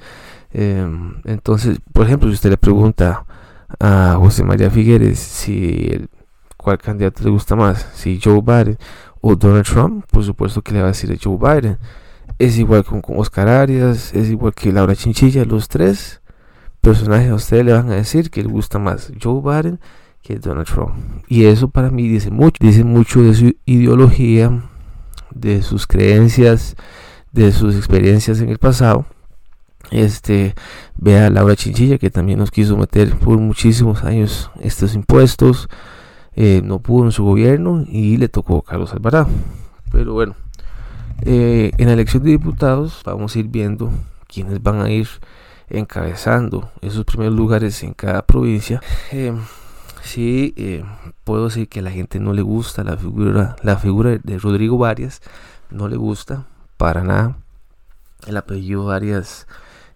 Em, 0.60 1.22
entonces, 1.26 1.78
por 1.94 2.08
ejemplo, 2.08 2.28
si 2.30 2.34
usted 2.34 2.50
le 2.50 2.58
pregunta 2.58 3.28
a 3.80 4.16
José 4.18 4.44
María 4.44 4.72
Figueres 4.72 5.20
si 5.20 6.08
cuál 6.58 6.80
candidato 6.80 7.24
le 7.24 7.30
gusta 7.30 7.56
más, 7.56 7.88
si 7.94 8.20
Joe 8.20 8.42
Biden 8.42 8.76
o 9.22 9.36
Donald 9.36 9.66
Trump, 9.68 10.06
por 10.10 10.24
supuesto 10.24 10.64
que 10.64 10.72
le 10.74 10.80
va 10.80 10.86
a 10.86 10.88
decir 10.94 11.16
Joe 11.24 11.38
Biden. 11.38 11.78
Es 12.40 12.58
igual 12.58 12.84
con, 12.84 13.04
Oscar 13.06 13.48
Arias, 13.48 14.12
es 14.16 14.30
igual 14.32 14.56
que 14.56 14.72
Laura 14.72 14.96
Chinchilla, 14.96 15.46
los 15.46 15.68
tres 15.68 16.22
personajes 16.82 17.30
a 17.30 17.36
ustedes 17.36 17.64
le 17.64 17.74
van 17.74 17.92
a 17.92 17.96
decir 17.96 18.32
que 18.32 18.42
le 18.42 18.50
gusta 18.50 18.80
más 18.80 19.12
Joe 19.22 19.42
Biden 19.42 19.80
que 20.24 20.40
Donald 20.40 20.66
Trump. 20.66 20.96
Y 21.28 21.46
eso 21.46 21.68
para 21.70 21.92
mí 21.92 22.08
dice 22.08 22.32
mucho, 22.32 22.58
dice 22.60 22.84
mucho 22.84 23.22
de 23.22 23.36
su 23.36 23.54
ideología, 23.66 24.64
de 25.30 25.62
sus 25.62 25.86
creencias, 25.86 26.76
de 27.32 27.52
sus 27.52 27.76
experiencias 27.76 28.42
en 28.42 28.50
el 28.50 28.58
pasado. 28.58 29.06
Este, 29.92 30.54
vea 30.98 31.30
Laura 31.30 31.56
Chinchilla 31.56 31.98
que 31.98 32.10
también 32.10 32.40
nos 32.40 32.52
quiso 32.52 32.76
meter 32.76 33.16
por 33.16 33.38
muchísimos 33.38 34.04
años 34.04 34.52
estos 34.60 34.94
impuestos 34.96 35.70
eh, 36.40 36.62
no 36.64 36.78
pudo 36.78 37.06
en 37.06 37.12
su 37.12 37.24
gobierno 37.24 37.84
y 37.90 38.18
le 38.18 38.30
tocó 38.30 38.62
Carlos 38.62 38.94
Alvarado. 38.94 39.28
Pero 39.92 40.14
bueno, 40.14 40.36
eh, 41.24 41.72
en 41.80 41.88
la 41.88 41.94
elección 41.94 42.22
de 42.22 42.30
diputados 42.30 43.02
vamos 43.04 43.36
a 43.36 43.40
ir 43.40 43.48
viendo 43.48 43.90
quiénes 44.28 44.62
van 44.62 44.82
a 44.82 44.92
ir 44.92 45.08
encabezando 45.68 46.70
esos 46.82 47.06
primeros 47.06 47.34
lugares 47.34 47.82
en 47.82 47.96
cada 47.96 48.22
provincia. 48.22 48.82
Eh, 49.12 49.34
sí, 50.04 50.54
puedo 51.24 51.46
decir 51.46 51.68
que 51.70 51.80
a 51.80 51.84
la 51.84 51.90
gente 51.90 52.20
no 52.20 52.34
le 52.34 52.44
gusta 52.44 52.84
la 52.84 52.98
figura, 52.98 53.56
la 53.64 53.78
figura 53.78 54.20
de 54.22 54.38
Rodrigo 54.38 54.78
Varias, 54.78 55.24
no 55.72 55.88
le 55.88 55.98
gusta 55.98 56.46
para 56.78 57.04
nada. 57.04 57.36
El 58.28 58.38
apellido 58.38 58.86
Varias 58.86 59.48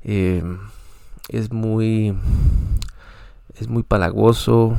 es 0.04 1.52
muy 1.52 2.16
es 3.60 3.68
muy 3.68 3.84
palagoso. 3.84 4.76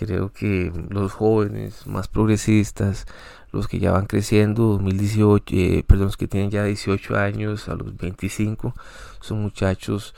Creo 0.00 0.32
que 0.32 0.72
los 0.88 1.12
jóvenes 1.12 1.86
más 1.86 2.08
progresistas, 2.08 3.04
los 3.52 3.68
que 3.68 3.78
ya 3.80 3.92
van 3.92 4.06
creciendo, 4.06 4.62
2018, 4.68 5.54
eh, 5.54 5.84
perdón, 5.86 6.06
los 6.06 6.16
que 6.16 6.26
tienen 6.26 6.50
ya 6.50 6.64
18 6.64 7.18
años 7.18 7.68
a 7.68 7.74
los 7.74 7.94
25, 7.98 8.74
son 9.20 9.42
muchachos 9.42 10.14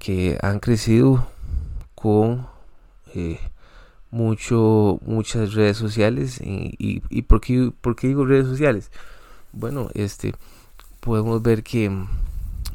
que 0.00 0.36
han 0.42 0.58
crecido 0.58 1.28
con 1.94 2.48
eh, 3.14 3.38
mucho, 4.10 4.98
muchas 5.06 5.54
redes 5.54 5.76
sociales. 5.76 6.40
Y, 6.40 6.74
y, 7.08 7.22
por, 7.22 7.40
qué, 7.40 7.70
por, 7.80 7.94
qué, 7.94 8.08
digo 8.08 8.26
redes 8.26 8.48
sociales? 8.48 8.90
Bueno, 9.52 9.90
este, 9.94 10.34
podemos 10.98 11.40
ver 11.40 11.62
que 11.62 11.88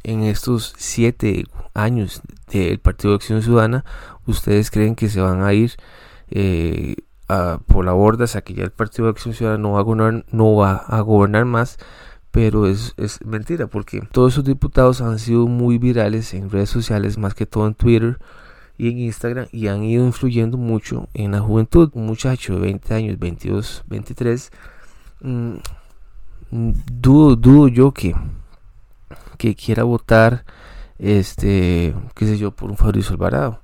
en 0.05 0.24
estos 0.24 0.74
7 0.77 1.45
años 1.74 2.21
del 2.51 2.79
Partido 2.79 3.12
de 3.12 3.15
Acción 3.15 3.41
Ciudadana, 3.41 3.83
ustedes 4.27 4.69
creen 4.69 4.95
que 4.95 5.09
se 5.09 5.19
van 5.19 5.43
a 5.43 5.53
ir 5.53 5.74
eh, 6.29 6.95
por 7.67 7.85
la 7.85 7.93
borda, 7.93 8.27
sea 8.27 8.41
que 8.41 8.53
ya 8.53 8.63
el 8.63 8.71
Partido 8.71 9.05
de 9.05 9.12
Acción 9.12 9.33
Ciudadana 9.33 9.62
no 9.62 9.71
va 9.74 9.79
a 9.79 9.83
gobernar, 9.83 10.25
no 10.31 10.55
va 10.55 10.75
a 10.75 11.01
gobernar 11.01 11.45
más, 11.45 11.77
pero 12.31 12.67
es, 12.67 12.93
es, 12.97 13.25
mentira 13.25 13.67
porque 13.67 14.01
todos 14.12 14.33
esos 14.33 14.43
diputados 14.43 15.01
han 15.01 15.17
sido 15.17 15.47
muy 15.47 15.79
virales 15.79 16.33
en 16.33 16.51
redes 16.51 16.69
sociales, 16.69 17.17
más 17.17 17.33
que 17.33 17.47
todo 17.47 17.65
en 17.65 17.74
Twitter 17.74 18.19
y 18.77 18.89
en 18.89 19.00
Instagram, 19.00 19.47
y 19.51 19.67
han 19.67 19.83
ido 19.83 20.05
influyendo 20.05 20.57
mucho 20.57 21.07
en 21.13 21.31
la 21.31 21.39
juventud. 21.39 21.89
Un 21.93 22.05
muchacho 22.05 22.55
de 22.55 22.59
20 22.59 22.93
años, 22.93 23.19
22, 23.19 23.85
23, 23.88 24.51
mm, 25.21 25.53
dudo, 26.51 27.35
dudo 27.35 27.67
yo 27.69 27.91
que, 27.91 28.13
que 29.36 29.56
quiera 29.56 29.84
votar, 29.84 30.46
este, 31.00 31.94
qué 32.15 32.25
sé 32.25 32.38
yo, 32.38 32.51
por 32.51 32.70
un 32.70 32.77
Fabrizio 32.77 33.12
Alvarado. 33.12 33.62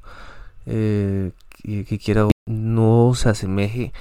Eh, 0.65 1.31
que, 1.49 1.85
que 1.85 1.99
quiera 1.99 2.27
no 2.45 3.13
se 3.15 3.29
asemeje 3.29 3.93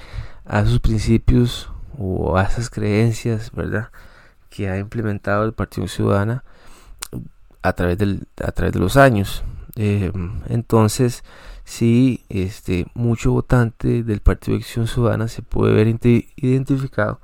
a 0.45 0.65
sus 0.65 0.79
principios 0.79 1.71
o 1.97 2.37
a 2.37 2.43
esas 2.43 2.69
creencias, 2.69 3.51
¿verdad? 3.51 3.89
Que 4.49 4.69
ha 4.69 4.77
implementado 4.77 5.45
el 5.45 5.53
Partido 5.53 5.87
Ciudadana 5.87 6.43
a 7.61 7.73
través, 7.73 7.97
del, 7.97 8.27
a 8.43 8.51
través 8.51 8.73
de 8.73 8.79
los 8.79 8.97
años. 8.97 9.43
Eh, 9.75 10.11
entonces, 10.47 11.23
sí, 11.63 12.25
este, 12.29 12.87
mucho 12.93 13.31
votante 13.31 14.03
del 14.03 14.21
Partido 14.21 14.57
de 14.57 14.63
Acción 14.63 14.87
Ciudadana 14.87 15.27
se 15.27 15.41
puede 15.41 15.73
ver 15.73 15.87
identificado 15.87 17.19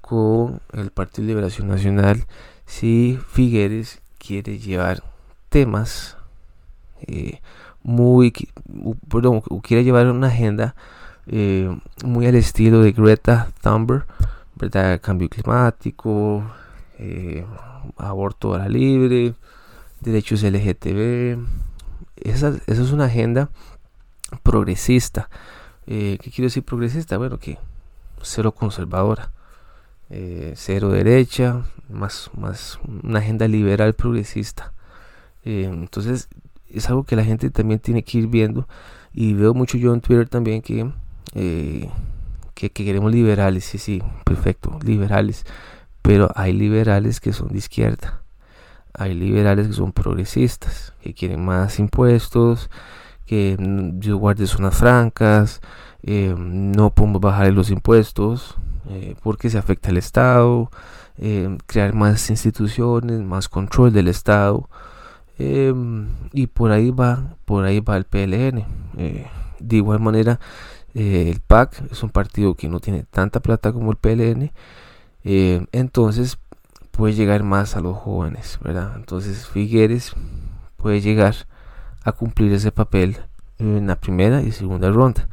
con 0.00 0.60
el 0.72 0.90
Partido 0.90 1.22
de 1.22 1.28
Liberación 1.28 1.68
Nacional 1.68 2.26
si 2.66 3.18
Figueres 3.28 4.02
quiere 4.18 4.58
llevar 4.58 5.02
temas 5.48 6.16
eh, 7.06 7.40
muy, 7.82 8.32
perdón, 9.08 9.40
quiere 9.62 9.84
llevar 9.84 10.08
una 10.08 10.26
agenda 10.26 10.74
eh, 11.28 11.74
muy 12.04 12.26
al 12.26 12.34
estilo 12.34 12.82
de 12.82 12.92
Greta 12.92 13.48
Thunberg, 13.62 14.04
¿verdad? 14.56 15.00
Cambio 15.00 15.28
climático, 15.28 16.42
eh, 16.98 17.46
aborto 17.96 18.54
a 18.54 18.58
la 18.58 18.68
libre, 18.68 19.34
derechos 20.00 20.42
LGTB. 20.42 21.38
Esa, 22.16 22.48
esa 22.66 22.82
es 22.82 22.90
una 22.90 23.04
agenda 23.04 23.50
progresista. 24.42 25.28
¿Qué 25.86 26.18
quiero 26.18 26.46
decir 26.46 26.64
progresista? 26.64 27.16
Bueno, 27.16 27.38
que 27.38 27.58
cero 28.20 28.50
conservadora, 28.50 29.30
cero 30.08 30.90
derecha, 30.90 31.64
más, 31.88 32.30
más 32.36 32.78
una 33.02 33.18
agenda 33.18 33.48
liberal 33.48 33.94
progresista. 33.94 34.72
entonces, 35.44 36.28
es 36.70 36.88
algo 36.88 37.04
que 37.04 37.16
la 37.16 37.24
gente 37.24 37.50
también 37.50 37.80
tiene 37.80 38.02
que 38.02 38.18
ir 38.18 38.26
viendo. 38.26 38.68
Y 39.12 39.32
veo 39.34 39.54
mucho 39.54 39.78
yo 39.78 39.94
en 39.94 40.00
Twitter 40.00 40.28
también 40.28 40.62
que, 40.62 40.90
eh, 41.34 41.90
que, 42.54 42.70
queremos 42.70 43.12
liberales, 43.12 43.64
sí, 43.64 43.78
sí, 43.78 44.02
perfecto, 44.24 44.78
liberales. 44.84 45.44
pero 46.02 46.30
hay 46.36 46.52
liberales 46.52 47.20
que 47.20 47.32
son 47.32 47.48
de 47.48 47.58
izquierda, 47.58 48.22
hay 48.94 49.14
liberales 49.14 49.68
que 49.68 49.72
son 49.72 49.92
progresistas, 49.92 50.94
que 51.02 51.14
quieren 51.14 51.44
más 51.44 51.78
impuestos, 51.78 52.70
que 53.26 53.56
yo 53.98 54.18
guarde 54.18 54.46
zonas 54.46 54.76
francas, 54.76 55.60
eh, 56.02 56.34
no 56.38 56.90
podemos 56.94 57.20
bajar 57.20 57.52
los 57.52 57.70
impuestos 57.70 58.56
eh, 58.88 59.16
porque 59.22 59.50
se 59.50 59.58
afecta 59.58 59.90
al 59.90 59.96
Estado, 59.96 60.70
eh, 61.18 61.56
crear 61.66 61.94
más 61.94 62.30
instituciones, 62.30 63.20
más 63.20 63.48
control 63.48 63.92
del 63.92 64.08
Estado. 64.08 64.68
y 65.38 66.46
por 66.46 66.72
ahí 66.72 66.90
va, 66.90 67.36
por 67.44 67.64
ahí 67.64 67.80
va 67.80 67.96
el 67.96 68.04
PLN. 68.04 68.64
de 69.58 69.76
igual 69.76 70.00
manera, 70.00 70.40
el 70.94 71.40
PAC 71.40 71.82
es 71.90 72.02
un 72.02 72.10
partido 72.10 72.54
que 72.54 72.68
no 72.68 72.80
tiene 72.80 73.04
tanta 73.04 73.40
plata 73.40 73.72
como 73.72 73.90
el 73.90 73.98
PLN. 73.98 74.52
entonces 75.72 76.38
puede 76.90 77.14
llegar 77.14 77.42
más 77.42 77.76
a 77.76 77.80
los 77.80 77.96
jóvenes, 77.96 78.58
¿verdad? 78.62 78.94
Entonces 78.96 79.46
Figueres 79.46 80.14
puede 80.76 81.00
llegar 81.00 81.34
a 82.04 82.12
cumplir 82.12 82.52
ese 82.52 82.72
papel 82.72 83.18
en 83.58 83.86
la 83.86 83.96
primera 83.96 84.42
y 84.42 84.52
segunda 84.52 84.90
ronda. 84.90 85.28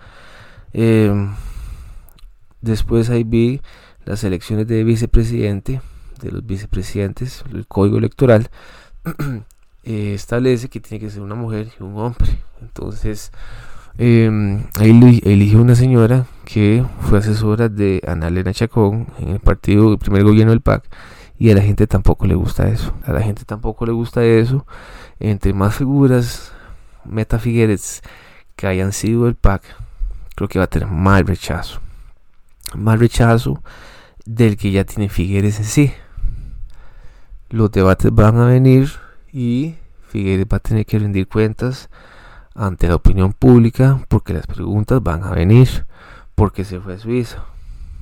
Después 2.63 3.09
ahí 3.09 3.25
vi 3.25 3.59
las 4.05 4.23
elecciones 4.23 4.67
de 4.67 4.85
vicepresidente, 4.85 5.81
de 6.21 6.31
los 6.31 6.45
vicepresidentes, 6.45 7.43
el 7.51 7.67
código 7.67 7.97
electoral 7.97 8.49
eh, 9.83 10.13
establece 10.13 10.69
que 10.69 10.79
tiene 10.79 11.03
que 11.03 11.11
ser 11.11 11.23
una 11.23 11.35
mujer 11.35 11.67
y 11.77 11.83
un 11.83 11.97
hombre. 11.97 12.41
Entonces, 12.61 13.33
eh, 13.97 14.63
ahí 14.79 15.21
eligió 15.25 15.61
una 15.61 15.75
señora 15.75 16.25
que 16.45 16.85
fue 17.01 17.19
asesora 17.19 17.67
de 17.67 18.01
Ana 18.07 18.29
Elena 18.29 18.53
Chacón 18.53 19.07
en 19.19 19.27
el 19.27 19.39
partido, 19.41 19.91
el 19.91 19.99
primer 19.99 20.23
gobierno 20.23 20.51
del 20.51 20.61
PAC, 20.61 20.85
y 21.37 21.51
a 21.51 21.55
la 21.55 21.61
gente 21.61 21.85
tampoco 21.85 22.25
le 22.27 22.35
gusta 22.35 22.69
eso. 22.69 22.93
A 23.03 23.11
la 23.11 23.21
gente 23.21 23.43
tampoco 23.43 23.85
le 23.85 23.91
gusta 23.91 24.23
eso. 24.23 24.65
Entre 25.19 25.51
más 25.51 25.75
figuras 25.75 26.53
Meta 27.03 27.39
Figueres 27.39 28.03
que 28.55 28.67
hayan 28.67 28.93
sido 28.93 29.27
el 29.27 29.35
PAC, 29.35 29.63
creo 30.33 30.47
que 30.47 30.59
va 30.59 30.65
a 30.65 30.69
tener 30.69 30.87
más 30.87 31.25
rechazo. 31.25 31.82
Más 32.75 32.99
rechazo 32.99 33.61
del 34.25 34.57
que 34.57 34.71
ya 34.71 34.83
tiene 34.83 35.09
Figueres 35.09 35.59
en 35.59 35.65
sí. 35.65 35.93
Los 37.49 37.71
debates 37.71 38.13
van 38.13 38.37
a 38.39 38.45
venir 38.45 38.91
y 39.31 39.75
Figueres 40.09 40.47
va 40.51 40.57
a 40.57 40.59
tener 40.59 40.85
que 40.85 40.99
rendir 40.99 41.27
cuentas 41.27 41.89
ante 42.55 42.87
la 42.87 42.95
opinión 42.95 43.33
pública 43.33 44.03
porque 44.07 44.33
las 44.33 44.47
preguntas 44.47 45.01
van 45.03 45.23
a 45.23 45.31
venir. 45.31 45.85
¿Por 46.35 46.51
qué 46.51 46.63
se 46.63 46.79
fue 46.79 46.95
a 46.95 46.99
Suiza? 46.99 47.43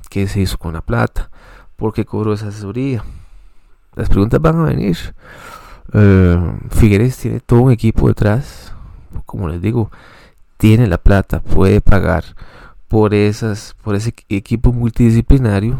¿Qué 0.10 0.28
se 0.28 0.42
hizo 0.42 0.58
con 0.58 0.74
la 0.74 0.82
plata? 0.82 1.30
¿Por 1.76 1.94
qué 1.94 2.06
cobró 2.06 2.34
esa 2.34 2.48
asesoría? 2.48 3.04
Las 3.96 4.08
preguntas 4.08 4.42
van 4.42 4.60
a 4.60 4.66
venir. 4.66 4.98
Eh, 5.94 6.58
Figueres 6.70 7.18
tiene 7.18 7.40
todo 7.40 7.62
un 7.62 7.72
equipo 7.72 8.08
detrás. 8.08 8.74
Como 9.26 9.50
les 9.50 9.62
digo, 9.62 9.92
tiene 10.58 10.88
la 10.88 10.98
plata, 10.98 11.42
puede 11.42 11.82
pagar 11.82 12.24
por 12.92 13.14
esas, 13.14 13.74
por 13.86 13.96
ese 13.96 14.14
equipo 14.28 14.74
multidisciplinario, 14.74 15.78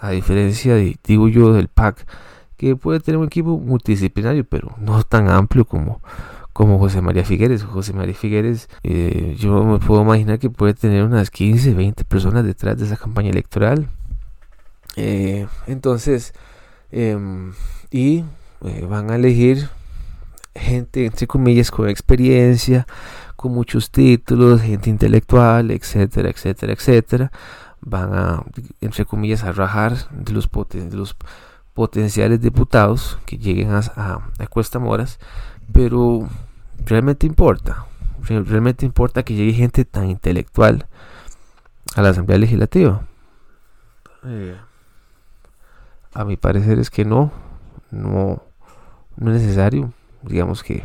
a 0.00 0.12
diferencia 0.12 0.74
de, 0.74 0.96
digo 1.04 1.28
yo, 1.28 1.52
del 1.52 1.68
PAC, 1.68 2.06
que 2.56 2.74
puede 2.76 2.98
tener 3.00 3.18
un 3.18 3.26
equipo 3.26 3.58
multidisciplinario, 3.58 4.42
pero 4.42 4.74
no 4.78 5.02
tan 5.02 5.28
amplio 5.28 5.66
como, 5.66 6.00
como 6.54 6.78
José 6.78 7.02
María 7.02 7.26
Figueres. 7.26 7.62
José 7.62 7.92
María 7.92 8.14
Figueres, 8.14 8.70
eh, 8.84 9.36
yo 9.38 9.64
me 9.64 9.78
puedo 9.80 10.00
imaginar 10.00 10.38
que 10.38 10.48
puede 10.48 10.72
tener 10.72 11.04
unas 11.04 11.30
15, 11.30 11.74
20 11.74 12.04
personas 12.04 12.42
detrás 12.42 12.78
de 12.78 12.86
esa 12.86 12.96
campaña 12.96 13.28
electoral. 13.28 13.90
Eh, 14.96 15.46
entonces, 15.66 16.32
em, 16.90 17.52
y 17.90 18.24
eh, 18.64 18.86
van 18.88 19.10
a 19.10 19.16
elegir 19.16 19.68
gente, 20.54 21.04
entre 21.04 21.26
comillas, 21.26 21.70
con 21.70 21.90
experiencia, 21.90 22.86
con 23.36 23.52
muchos 23.52 23.90
títulos, 23.90 24.62
gente 24.62 24.90
intelectual, 24.90 25.70
etcétera, 25.70 26.30
etcétera, 26.30 26.72
etcétera, 26.72 27.30
van 27.80 28.14
a, 28.14 28.44
entre 28.80 29.04
comillas, 29.04 29.44
a 29.44 29.52
rajar 29.52 30.10
de 30.10 30.32
los, 30.32 30.48
de 30.70 30.96
los 30.96 31.16
potenciales 31.74 32.40
diputados 32.40 33.18
que 33.26 33.36
lleguen 33.36 33.70
a, 33.72 33.80
a, 33.96 34.46
Cuesta 34.48 34.78
Moras, 34.78 35.18
pero 35.72 36.28
realmente 36.84 37.26
importa, 37.26 37.86
realmente 38.26 38.86
importa 38.86 39.22
que 39.22 39.34
llegue 39.34 39.52
gente 39.52 39.84
tan 39.84 40.08
intelectual 40.08 40.86
a 41.94 42.02
la 42.02 42.08
Asamblea 42.08 42.38
Legislativa. 42.38 43.06
Eh, 44.24 44.56
a 46.14 46.24
mi 46.24 46.36
parecer 46.38 46.78
es 46.78 46.88
que 46.88 47.04
no, 47.04 47.30
no, 47.90 48.42
no 49.16 49.34
es 49.34 49.42
necesario, 49.42 49.92
digamos 50.22 50.62
que 50.62 50.82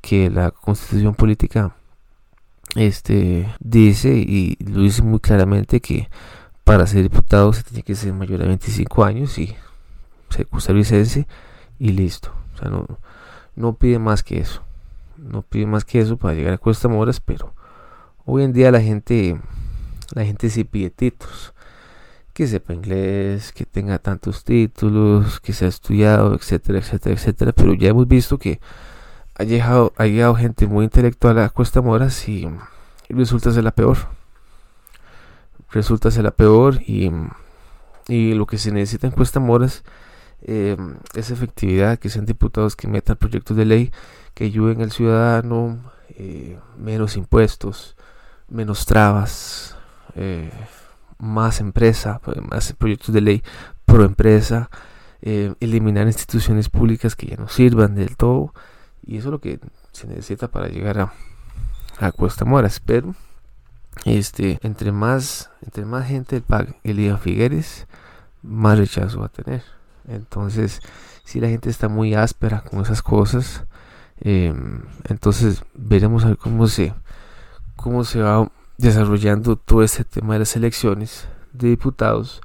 que 0.00 0.30
la 0.30 0.50
constitución 0.50 1.14
política 1.14 1.74
este 2.76 3.52
dice 3.58 4.10
y 4.10 4.56
lo 4.64 4.82
dice 4.82 5.02
muy 5.02 5.18
claramente 5.18 5.80
que 5.80 6.08
para 6.64 6.86
ser 6.86 7.02
diputado 7.02 7.52
se 7.52 7.62
tiene 7.64 7.82
que 7.82 7.94
ser 7.94 8.12
mayor 8.12 8.40
de 8.40 8.46
25 8.46 9.04
años 9.04 9.38
y 9.38 9.56
ser 10.28 10.46
costarricense 10.46 11.26
y 11.78 11.92
listo. 11.92 12.32
O 12.54 12.58
sea, 12.58 12.70
no, 12.70 12.86
no 13.56 13.74
pide 13.74 13.98
más 13.98 14.22
que 14.22 14.38
eso. 14.38 14.62
No 15.16 15.42
pide 15.42 15.66
más 15.66 15.84
que 15.84 16.00
eso 16.00 16.16
para 16.16 16.34
llegar 16.34 16.54
a 16.54 16.58
Cuesta 16.58 16.88
Moras, 16.88 17.20
pero 17.20 17.52
hoy 18.24 18.44
en 18.44 18.52
día 18.52 18.70
la 18.70 18.80
gente 18.80 19.38
la 20.14 20.24
gente 20.24 20.50
sí 20.50 20.64
pide 20.64 20.90
títulos. 20.90 21.54
Que 22.32 22.46
sepa 22.46 22.72
inglés, 22.72 23.52
que 23.52 23.66
tenga 23.66 23.98
tantos 23.98 24.44
títulos, 24.44 25.40
que 25.40 25.52
se 25.52 25.66
ha 25.66 25.68
estudiado, 25.68 26.34
etcétera, 26.34 26.78
etcétera, 26.78 27.14
etcétera. 27.14 27.52
Pero 27.52 27.74
ya 27.74 27.88
hemos 27.88 28.08
visto 28.08 28.38
que 28.38 28.60
ha 29.34 29.44
llegado, 29.44 29.92
ha 29.96 30.06
llegado 30.06 30.34
gente 30.34 30.66
muy 30.66 30.84
intelectual 30.84 31.38
a 31.38 31.48
Cuesta 31.48 31.80
Moras 31.80 32.28
y, 32.28 32.48
resulta 33.08 33.50
ser 33.50 33.64
la 33.64 33.70
peor. 33.70 33.96
Resulta 35.70 36.10
ser 36.10 36.24
la 36.24 36.30
peor 36.30 36.80
y, 36.82 37.10
lo 38.08 38.46
que 38.46 38.58
se 38.58 38.72
necesita 38.72 39.06
en 39.06 39.12
Cuesta 39.12 39.38
Moras 39.40 39.84
eh, 40.42 40.76
es 41.14 41.30
efectividad, 41.30 41.98
que 41.98 42.08
sean 42.08 42.26
diputados 42.26 42.74
que 42.74 42.88
metan 42.88 43.16
proyectos 43.16 43.56
de 43.56 43.64
ley 43.64 43.92
que 44.34 44.44
ayuden 44.44 44.82
al 44.82 44.90
ciudadano, 44.90 45.78
eh, 46.16 46.58
menos 46.76 47.16
impuestos, 47.16 47.96
menos 48.48 48.84
trabas, 48.84 49.76
eh, 50.16 50.50
más 51.18 51.60
empresa, 51.60 52.20
más 52.50 52.72
proyectos 52.72 53.14
de 53.14 53.20
ley 53.20 53.42
pro 53.84 54.04
empresa, 54.04 54.70
eliminar 55.22 56.06
instituciones 56.06 56.70
públicas 56.70 57.14
que 57.14 57.26
ya 57.26 57.36
no 57.36 57.48
sirvan 57.48 57.94
del 57.94 58.16
todo 58.16 58.54
y 59.04 59.18
eso 59.18 59.28
es 59.28 59.32
lo 59.32 59.40
que 59.40 59.58
se 59.92 60.06
necesita 60.06 60.48
para 60.48 60.68
llegar 60.68 60.98
a, 60.98 61.12
a 61.98 62.12
Cuesta 62.12 62.44
Moras. 62.44 62.80
Pero 62.80 63.14
este, 64.04 64.58
entre 64.62 64.92
más, 64.92 65.50
entre 65.62 65.84
más 65.84 66.06
gente 66.06 66.36
el 66.36 66.42
PAC 66.42 66.76
elija 66.84 67.18
Figueres, 67.18 67.86
más 68.42 68.78
rechazo 68.78 69.20
va 69.20 69.26
a 69.26 69.28
tener. 69.28 69.62
Entonces, 70.08 70.80
si 71.24 71.40
la 71.40 71.48
gente 71.48 71.70
está 71.70 71.88
muy 71.88 72.14
áspera 72.14 72.62
con 72.62 72.80
esas 72.80 73.02
cosas, 73.02 73.64
em, 74.20 74.82
entonces 75.08 75.62
veremos 75.74 76.24
cómo 76.38 76.66
se, 76.66 76.94
cómo 77.76 78.04
se 78.04 78.20
va 78.20 78.50
desarrollando 78.78 79.56
todo 79.56 79.82
este 79.82 80.04
tema 80.04 80.34
de 80.34 80.40
las 80.40 80.56
elecciones 80.56 81.28
de 81.52 81.68
diputados, 81.68 82.40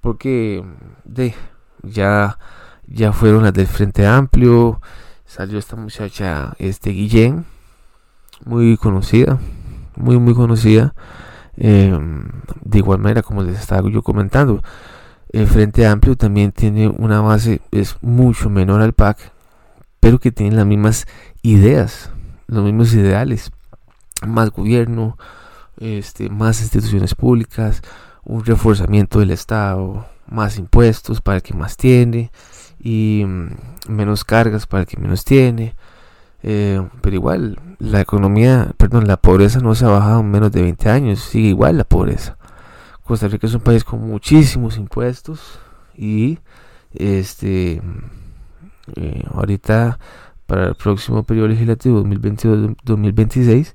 porque 0.00 0.64
de, 1.04 1.34
ya, 1.82 2.38
ya 2.86 3.12
fueron 3.12 3.44
las 3.44 3.54
del 3.54 3.66
Frente 3.66 4.06
Amplio, 4.06 4.80
salió 5.28 5.58
esta 5.58 5.76
muchacha, 5.76 6.54
este 6.58 6.90
Guillén, 6.90 7.44
muy 8.44 8.76
conocida, 8.76 9.38
muy 9.94 10.18
muy 10.18 10.34
conocida. 10.34 10.94
Em, 11.56 12.28
de 12.64 12.78
igual 12.78 12.98
manera, 12.98 13.22
como 13.22 13.42
les 13.42 13.60
estaba 13.60 13.88
yo 13.90 14.02
comentando, 14.02 14.62
el 15.30 15.46
Frente 15.46 15.86
Amplio 15.86 16.16
también 16.16 16.52
tiene 16.52 16.88
una 16.88 17.20
base, 17.20 17.60
es 17.70 17.96
mucho 18.00 18.48
menor 18.48 18.80
al 18.80 18.94
PAC, 18.94 19.32
pero 20.00 20.18
que 20.18 20.32
tiene 20.32 20.56
las 20.56 20.66
mismas 20.66 21.06
ideas, 21.42 22.10
los 22.46 22.64
mismos 22.64 22.94
ideales, 22.94 23.52
más 24.26 24.50
gobierno, 24.50 25.18
este, 25.78 26.30
más 26.30 26.62
instituciones 26.62 27.14
públicas, 27.14 27.82
un 28.24 28.44
reforzamiento 28.44 29.18
del 29.18 29.30
Estado, 29.30 30.06
más 30.30 30.58
impuestos 30.58 31.20
para 31.20 31.36
el 31.36 31.42
que 31.42 31.54
más 31.54 31.76
tiene, 31.76 32.30
y 32.80 33.24
mm, 33.26 33.48
menos 33.88 34.24
cargas 34.24 34.66
para 34.66 34.82
el 34.82 34.86
que 34.86 34.98
menos 34.98 35.24
tiene. 35.24 35.74
Eh, 36.42 36.80
pero 37.00 37.16
igual, 37.16 37.58
la 37.78 38.00
economía, 38.00 38.72
perdón, 38.76 39.06
la 39.06 39.16
pobreza 39.16 39.60
no 39.60 39.74
se 39.74 39.84
ha 39.84 39.88
bajado 39.88 40.20
en 40.20 40.30
menos 40.30 40.52
de 40.52 40.62
20 40.62 40.88
años, 40.88 41.20
sigue 41.20 41.48
igual 41.48 41.78
la 41.78 41.84
pobreza. 41.84 42.36
Costa 43.02 43.28
Rica 43.28 43.46
es 43.46 43.54
un 43.54 43.60
país 43.60 43.84
con 43.84 44.06
muchísimos 44.06 44.76
impuestos 44.76 45.58
y 45.96 46.38
este 46.92 47.80
eh, 48.96 49.22
ahorita 49.32 49.98
para 50.46 50.68
el 50.68 50.74
próximo 50.74 51.22
periodo 51.24 51.48
legislativo 51.48 52.02
2022-2026 52.04 53.74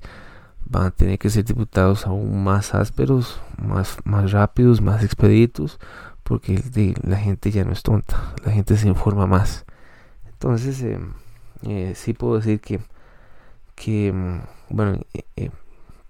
van 0.66 0.86
a 0.86 0.90
tener 0.90 1.18
que 1.18 1.30
ser 1.30 1.44
diputados 1.44 2.06
aún 2.06 2.42
más 2.42 2.74
ásperos, 2.74 3.40
más, 3.58 3.96
más 4.04 4.32
rápidos, 4.32 4.80
más 4.80 5.04
expeditos, 5.04 5.78
porque 6.24 6.60
la 7.02 7.18
gente 7.18 7.50
ya 7.50 7.64
no 7.64 7.72
es 7.72 7.82
tonta, 7.82 8.34
la 8.44 8.50
gente 8.50 8.76
se 8.76 8.88
informa 8.88 9.26
más. 9.26 9.66
Entonces, 10.26 10.82
eh, 10.82 10.98
eh, 11.62 11.92
sí 11.94 12.14
puedo 12.14 12.36
decir 12.36 12.60
que, 12.60 12.80
que 13.74 14.12
mm, 14.12 14.40
bueno, 14.70 14.98
eh, 15.36 15.50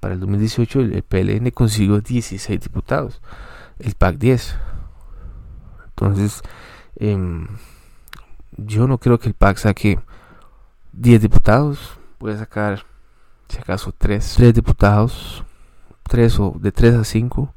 para 0.00 0.14
el 0.14 0.20
2018 0.20 0.80
el, 0.80 1.02
PLN 1.02 1.50
consiguió 1.50 2.00
16 2.00 2.60
diputados, 2.60 3.20
el 3.80 3.94
PAC 3.94 4.16
10. 4.16 4.56
Entonces, 5.86 6.42
em, 6.96 7.48
yo 8.56 8.86
no 8.86 8.98
creo 8.98 9.18
que 9.18 9.28
el 9.28 9.34
PAC 9.34 9.58
saque 9.58 9.98
10 10.92 11.22
diputados, 11.22 11.98
puede 12.18 12.38
sacar, 12.38 12.84
si 13.48 13.58
acaso, 13.58 13.92
3, 13.96 14.34
3 14.36 14.54
diputados, 14.54 15.44
3 16.04 16.38
o 16.38 16.56
de 16.60 16.70
3 16.70 16.94
a 16.94 17.04
5 17.04 17.54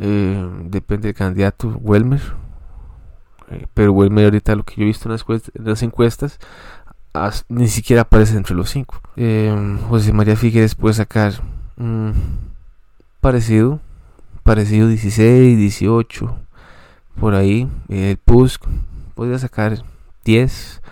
eh, 0.00 0.48
depende 0.64 1.08
del 1.08 1.14
candidato 1.14 1.68
Welmer. 1.80 2.20
Eh, 3.50 3.66
pero 3.74 3.92
Welmer 3.92 4.26
ahorita 4.26 4.54
lo 4.54 4.62
que 4.62 4.76
yo 4.76 4.82
he 4.82 4.86
visto 4.86 5.08
en 5.08 5.64
las, 5.64 5.82
encuestas 5.82 6.38
ni 7.48 7.68
siquiera 7.68 8.02
aparece 8.02 8.36
entre 8.36 8.54
los 8.54 8.70
cinco. 8.70 9.00
Eh, 9.16 9.78
José 9.88 10.12
María 10.12 10.36
Figueres 10.36 10.74
puede 10.74 10.94
sacar 10.94 11.34
parecido, 13.20 13.80
parecido 14.44 14.86
16, 14.88 15.58
18, 15.58 16.36
por 17.20 17.34
ahí. 17.34 17.68
El 17.88 18.18
PUSC 18.18 18.64
podría 19.14 19.38
sacar 19.38 19.82
10, 20.24 20.82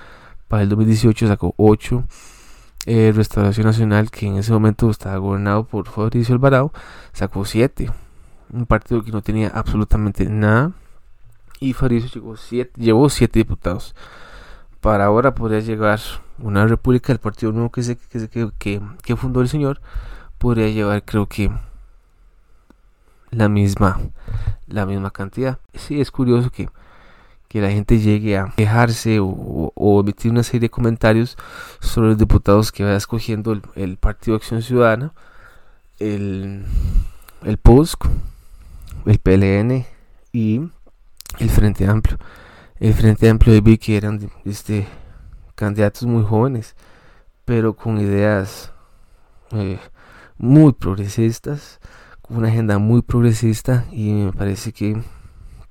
para 0.49 0.63
el 0.63 0.69
2018 0.69 1.29
sacó 1.29 1.55
8. 1.57 2.05
Restauración 2.87 3.67
Nacional, 3.67 4.11
que 4.11 4.27
en 4.27 4.37
ese 4.37 4.53
momento 4.53 4.89
estaba 4.91 5.17
gobernado 5.19 5.65
por 5.65 5.89
Fabricio 5.89 6.35
Alvarado, 6.35 6.73
sacó 7.13 7.45
7 7.45 7.91
un 8.53 8.67
partido 8.67 9.03
que 9.03 9.13
no 9.13 9.23
tenía 9.23 9.49
absolutamente 9.49 10.27
nada. 10.27 10.73
Y 11.59 11.73
Fariso 11.73 12.09
llegó 12.13 12.37
siete, 12.37 12.73
llevó 12.77 13.09
siete 13.09 13.39
diputados. 13.39 13.95
Para 14.81 15.07
ahora 15.07 15.35
podría 15.35 15.61
llegar 15.61 16.01
una 16.39 16.67
república, 16.67 17.13
el 17.13 17.19
partido 17.19 17.53
nuevo 17.53 17.71
que, 17.71 17.83
se, 17.83 17.97
que, 17.97 19.17
fundó 19.17 19.41
el 19.41 19.49
señor, 19.49 19.81
podría 20.39 20.69
llevar 20.69 21.03
creo 21.05 21.27
que 21.27 21.51
la 23.31 23.49
misma, 23.49 23.99
la 24.67 24.87
misma 24.87 25.11
cantidad. 25.11 25.59
Sí, 25.75 26.01
es 26.01 26.11
curioso 26.11 26.51
que, 26.51 26.69
que 27.49 27.61
la 27.61 27.71
gente 27.71 27.99
llegue 27.99 28.37
a 28.37 28.53
quejarse 28.55 29.19
o, 29.19 29.73
o, 29.75 30.01
emitir 30.01 30.31
una 30.31 30.43
serie 30.43 30.61
de 30.61 30.71
comentarios 30.71 31.37
sobre 31.81 32.09
los 32.09 32.19
diputados 32.19 32.71
que 32.71 32.85
vaya 32.85 32.97
escogiendo 32.97 33.59
el, 33.75 33.97
Partido 33.97 34.37
Acción 34.37 34.63
Ciudadana, 34.63 35.13
el, 35.99 36.65
el 37.43 37.57
PUSC 37.57 38.07
el 39.05 39.19
PLN 39.19 39.85
y 40.33 40.61
el 41.39 41.51
Frente 41.51 41.87
Amplio. 41.87 42.19
El 42.79 42.95
Frente 42.95 43.29
Amplio 43.29 43.61
vi 43.63 43.79
que 43.79 43.97
eran 43.97 44.31
este, 44.45 44.87
candidatos 45.55 46.05
muy 46.05 46.25
jóvenes, 46.25 46.77
pero 47.45 47.75
con 47.75 48.01
ideas 48.01 48.73
eh, 49.53 49.79
muy 50.39 50.73
progresistas, 50.73 51.81
con 52.23 52.39
una 52.39 52.49
agenda 52.49 52.79
muy 52.79 53.03
progresista 53.03 53.87
y 53.93 54.13
me 54.13 54.33
parece 54.33 54.73
que 54.73 55.03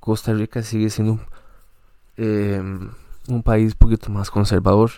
Costa 0.00 0.32
Rica 0.32 0.62
sigue 0.62 0.90
siendo 0.90 1.20
em, 2.16 2.90
un 3.28 3.42
país 3.42 3.72
un 3.72 3.78
poquito 3.78 4.10
más 4.10 4.30
conservador. 4.30 4.90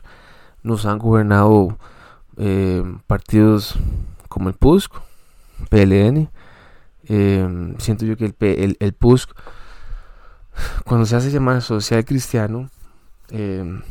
Nos 0.62 0.86
han 0.86 0.98
gobernado 0.98 1.78
em, 2.36 2.98
partidos 3.06 3.78
como 4.28 4.48
el 4.48 4.54
PUSC, 4.54 4.92
PLN, 5.70 6.30
Em, 7.08 7.74
siento 7.78 8.04
yo 8.04 8.16
que 8.16 8.26
el, 8.26 8.36
el, 8.40 8.76
el, 8.80 8.92
PUSC, 8.92 9.30
cuando 10.84 11.06
se 11.06 11.16
hace 11.16 11.30
llamar 11.30 11.62
social 11.62 12.04
cristiano, 12.04 12.68
em, 13.30 13.82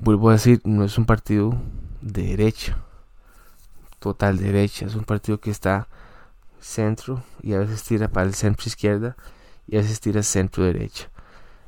vuelvo 0.00 0.30
a 0.30 0.34
decir, 0.34 0.60
no 0.64 0.84
es 0.84 0.96
un 0.98 1.04
partido 1.04 1.52
de 2.00 2.22
derecha, 2.22 2.78
total 3.98 4.38
derecha, 4.38 4.86
es 4.86 4.94
un 4.94 5.04
partido 5.04 5.40
que 5.40 5.50
está 5.50 5.88
centro 6.60 7.24
y 7.42 7.54
a 7.54 7.58
veces 7.58 7.82
tira 7.82 8.08
para 8.08 8.26
el 8.26 8.34
centro 8.34 8.68
izquierda 8.68 9.16
y 9.66 9.76
a 9.76 9.80
veces 9.80 10.00
tira 10.00 10.22
centro 10.22 10.64
derecha. 10.64 11.10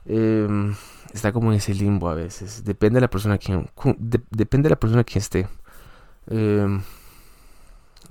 Em, 0.06 0.74
está 1.12 1.32
como 1.32 1.50
en 1.50 1.58
ese 1.58 1.74
limbo 1.74 2.08
a 2.08 2.14
veces, 2.14 2.64
depende 2.64 2.98
de 2.98 3.00
la 3.02 3.10
persona 3.10 3.38
quien, 3.38 3.68
depende 4.30 4.68
de 4.68 4.70
la 4.70 4.80
persona 4.80 5.02
que 5.02 5.18
esté. 5.18 5.48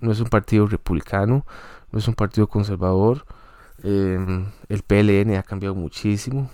no 0.02 0.12
es 0.12 0.20
un 0.20 0.28
partido 0.28 0.68
republicano, 0.68 1.46
es 2.00 2.08
un 2.08 2.14
partido 2.16 2.48
conservador. 2.48 3.26
Em, 3.84 4.46
el 4.70 4.82
PLN 4.82 5.36
ha 5.38 5.44
cambiado 5.44 5.76
muchísimo. 5.76 6.50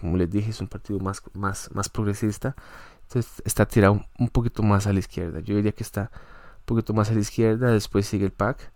Como 0.00 0.16
les 0.16 0.30
dije, 0.30 0.50
es 0.50 0.60
un 0.60 0.68
partido 0.68 0.98
más, 0.98 1.22
más, 1.34 1.70
más 1.72 1.88
progresista. 1.88 2.56
Entonces 3.02 3.42
está 3.44 3.66
tirado 3.66 4.04
un 4.18 4.28
poquito 4.28 4.62
más 4.62 4.86
a 4.86 4.92
la 4.92 4.98
izquierda. 4.98 5.40
Yo 5.40 5.56
diría 5.56 5.72
que 5.72 5.82
está 5.82 6.10
un 6.60 6.64
poquito 6.64 6.94
más 6.94 7.10
a 7.10 7.14
la 7.14 7.20
izquierda. 7.20 7.70
Después 7.70 8.06
sigue 8.06 8.24
el 8.24 8.32
PAC. 8.32 8.72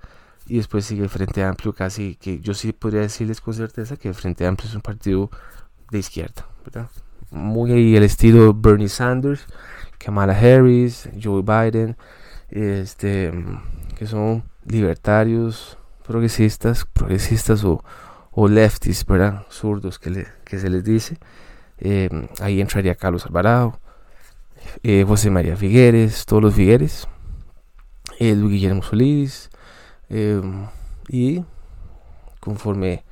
Y 0.49 0.59
después 0.59 0.85
sigue 0.85 1.03
el 1.03 1.09
Frente 1.09 1.43
Amplio. 1.43 1.73
Casi 1.73 2.17
que 2.17 2.41
yo 2.41 2.55
sí 2.55 2.73
podría 2.73 3.01
decirles 3.01 3.41
con 3.41 3.55
certeza 3.55 3.97
que 3.97 4.09
el 4.09 4.15
Frente 4.15 4.47
Amplio 4.47 4.69
es 4.69 4.75
un 4.75 4.83
partido 4.83 5.31
de 5.91 5.99
izquierda. 5.99 6.47
Muy 7.31 7.97
el 7.97 8.03
estilo 8.03 8.55
Bernie 8.55 8.89
Sanders, 8.89 9.47
Kamala 9.99 10.39
Harris, 10.39 11.09
Joe 11.21 11.43
Biden. 11.43 11.97
Este, 12.49 13.33
que 13.97 14.07
son 14.07 14.45
libertarios 14.65 15.77
progresistas, 16.07 16.85
progresistas 16.85 17.65
o, 17.65 17.83
o 18.31 18.49
lefties, 18.49 19.05
¿verdad? 19.05 19.47
Zurdos 19.51 19.99
que, 19.99 20.27
que 20.45 20.59
se 20.59 20.71
les 20.71 20.85
dice. 20.85 21.19
Eh, 21.79 22.09
ahí 22.41 22.61
entraría 22.61 22.95
Carlos 22.95 23.27
Alvarado, 23.27 23.79
eh, 24.83 25.05
José 25.07 25.31
María 25.31 25.57
Figueres, 25.57 26.25
todos 26.25 26.43
los 26.43 26.55
Figueres, 26.55 27.07
eh, 28.19 28.35
Luis 28.35 28.53
Guillermo 28.53 28.83
Solís, 28.83 29.51
y 31.09 31.45
conforme 32.41 33.05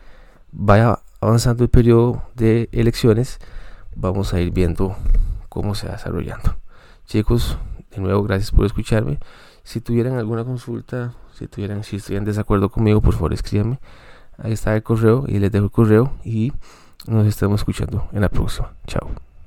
vaya 0.53 1.01
avanzando 1.21 1.65
el 1.65 1.71
periodo 1.71 2.23
de 2.35 2.69
elecciones, 2.73 3.39
vamos 3.97 4.33
a 4.33 4.41
ir 4.41 4.53
viendo 4.53 4.97
cómo 5.49 5.75
se 5.75 5.87
va 5.89 5.95
desarrollando. 5.95 6.57
Chicos, 7.07 7.59
de 7.91 8.01
nuevo, 8.01 8.23
gracias 8.23 8.51
por 8.53 8.65
escucharme. 8.65 9.19
Si 9.65 9.81
tuvieran 9.81 10.17
alguna 10.17 10.45
consulta, 10.45 11.15
si 11.37 11.49
tuvieran, 11.49 11.85
si 11.85 11.97
estuvieran 11.97 12.25
desacuerdo 12.25 12.69
conmigo, 12.69 13.01
por 13.01 13.15
favor 13.15 13.33
escríbanme. 13.33 13.79
Ahí 14.39 14.53
está 14.53 14.75
el 14.75 14.83
correo 14.83 15.25
y 15.29 15.39
les 15.39 15.53
dejo 15.53 15.67
el 15.67 15.71
correo 15.71 16.13
y 16.25 16.53
nos 17.07 17.27
estamos 17.27 17.61
escuchando 17.61 18.09
en 18.13 18.21
la 18.21 18.29
próxima. 18.29 18.73
Chao. 18.87 19.24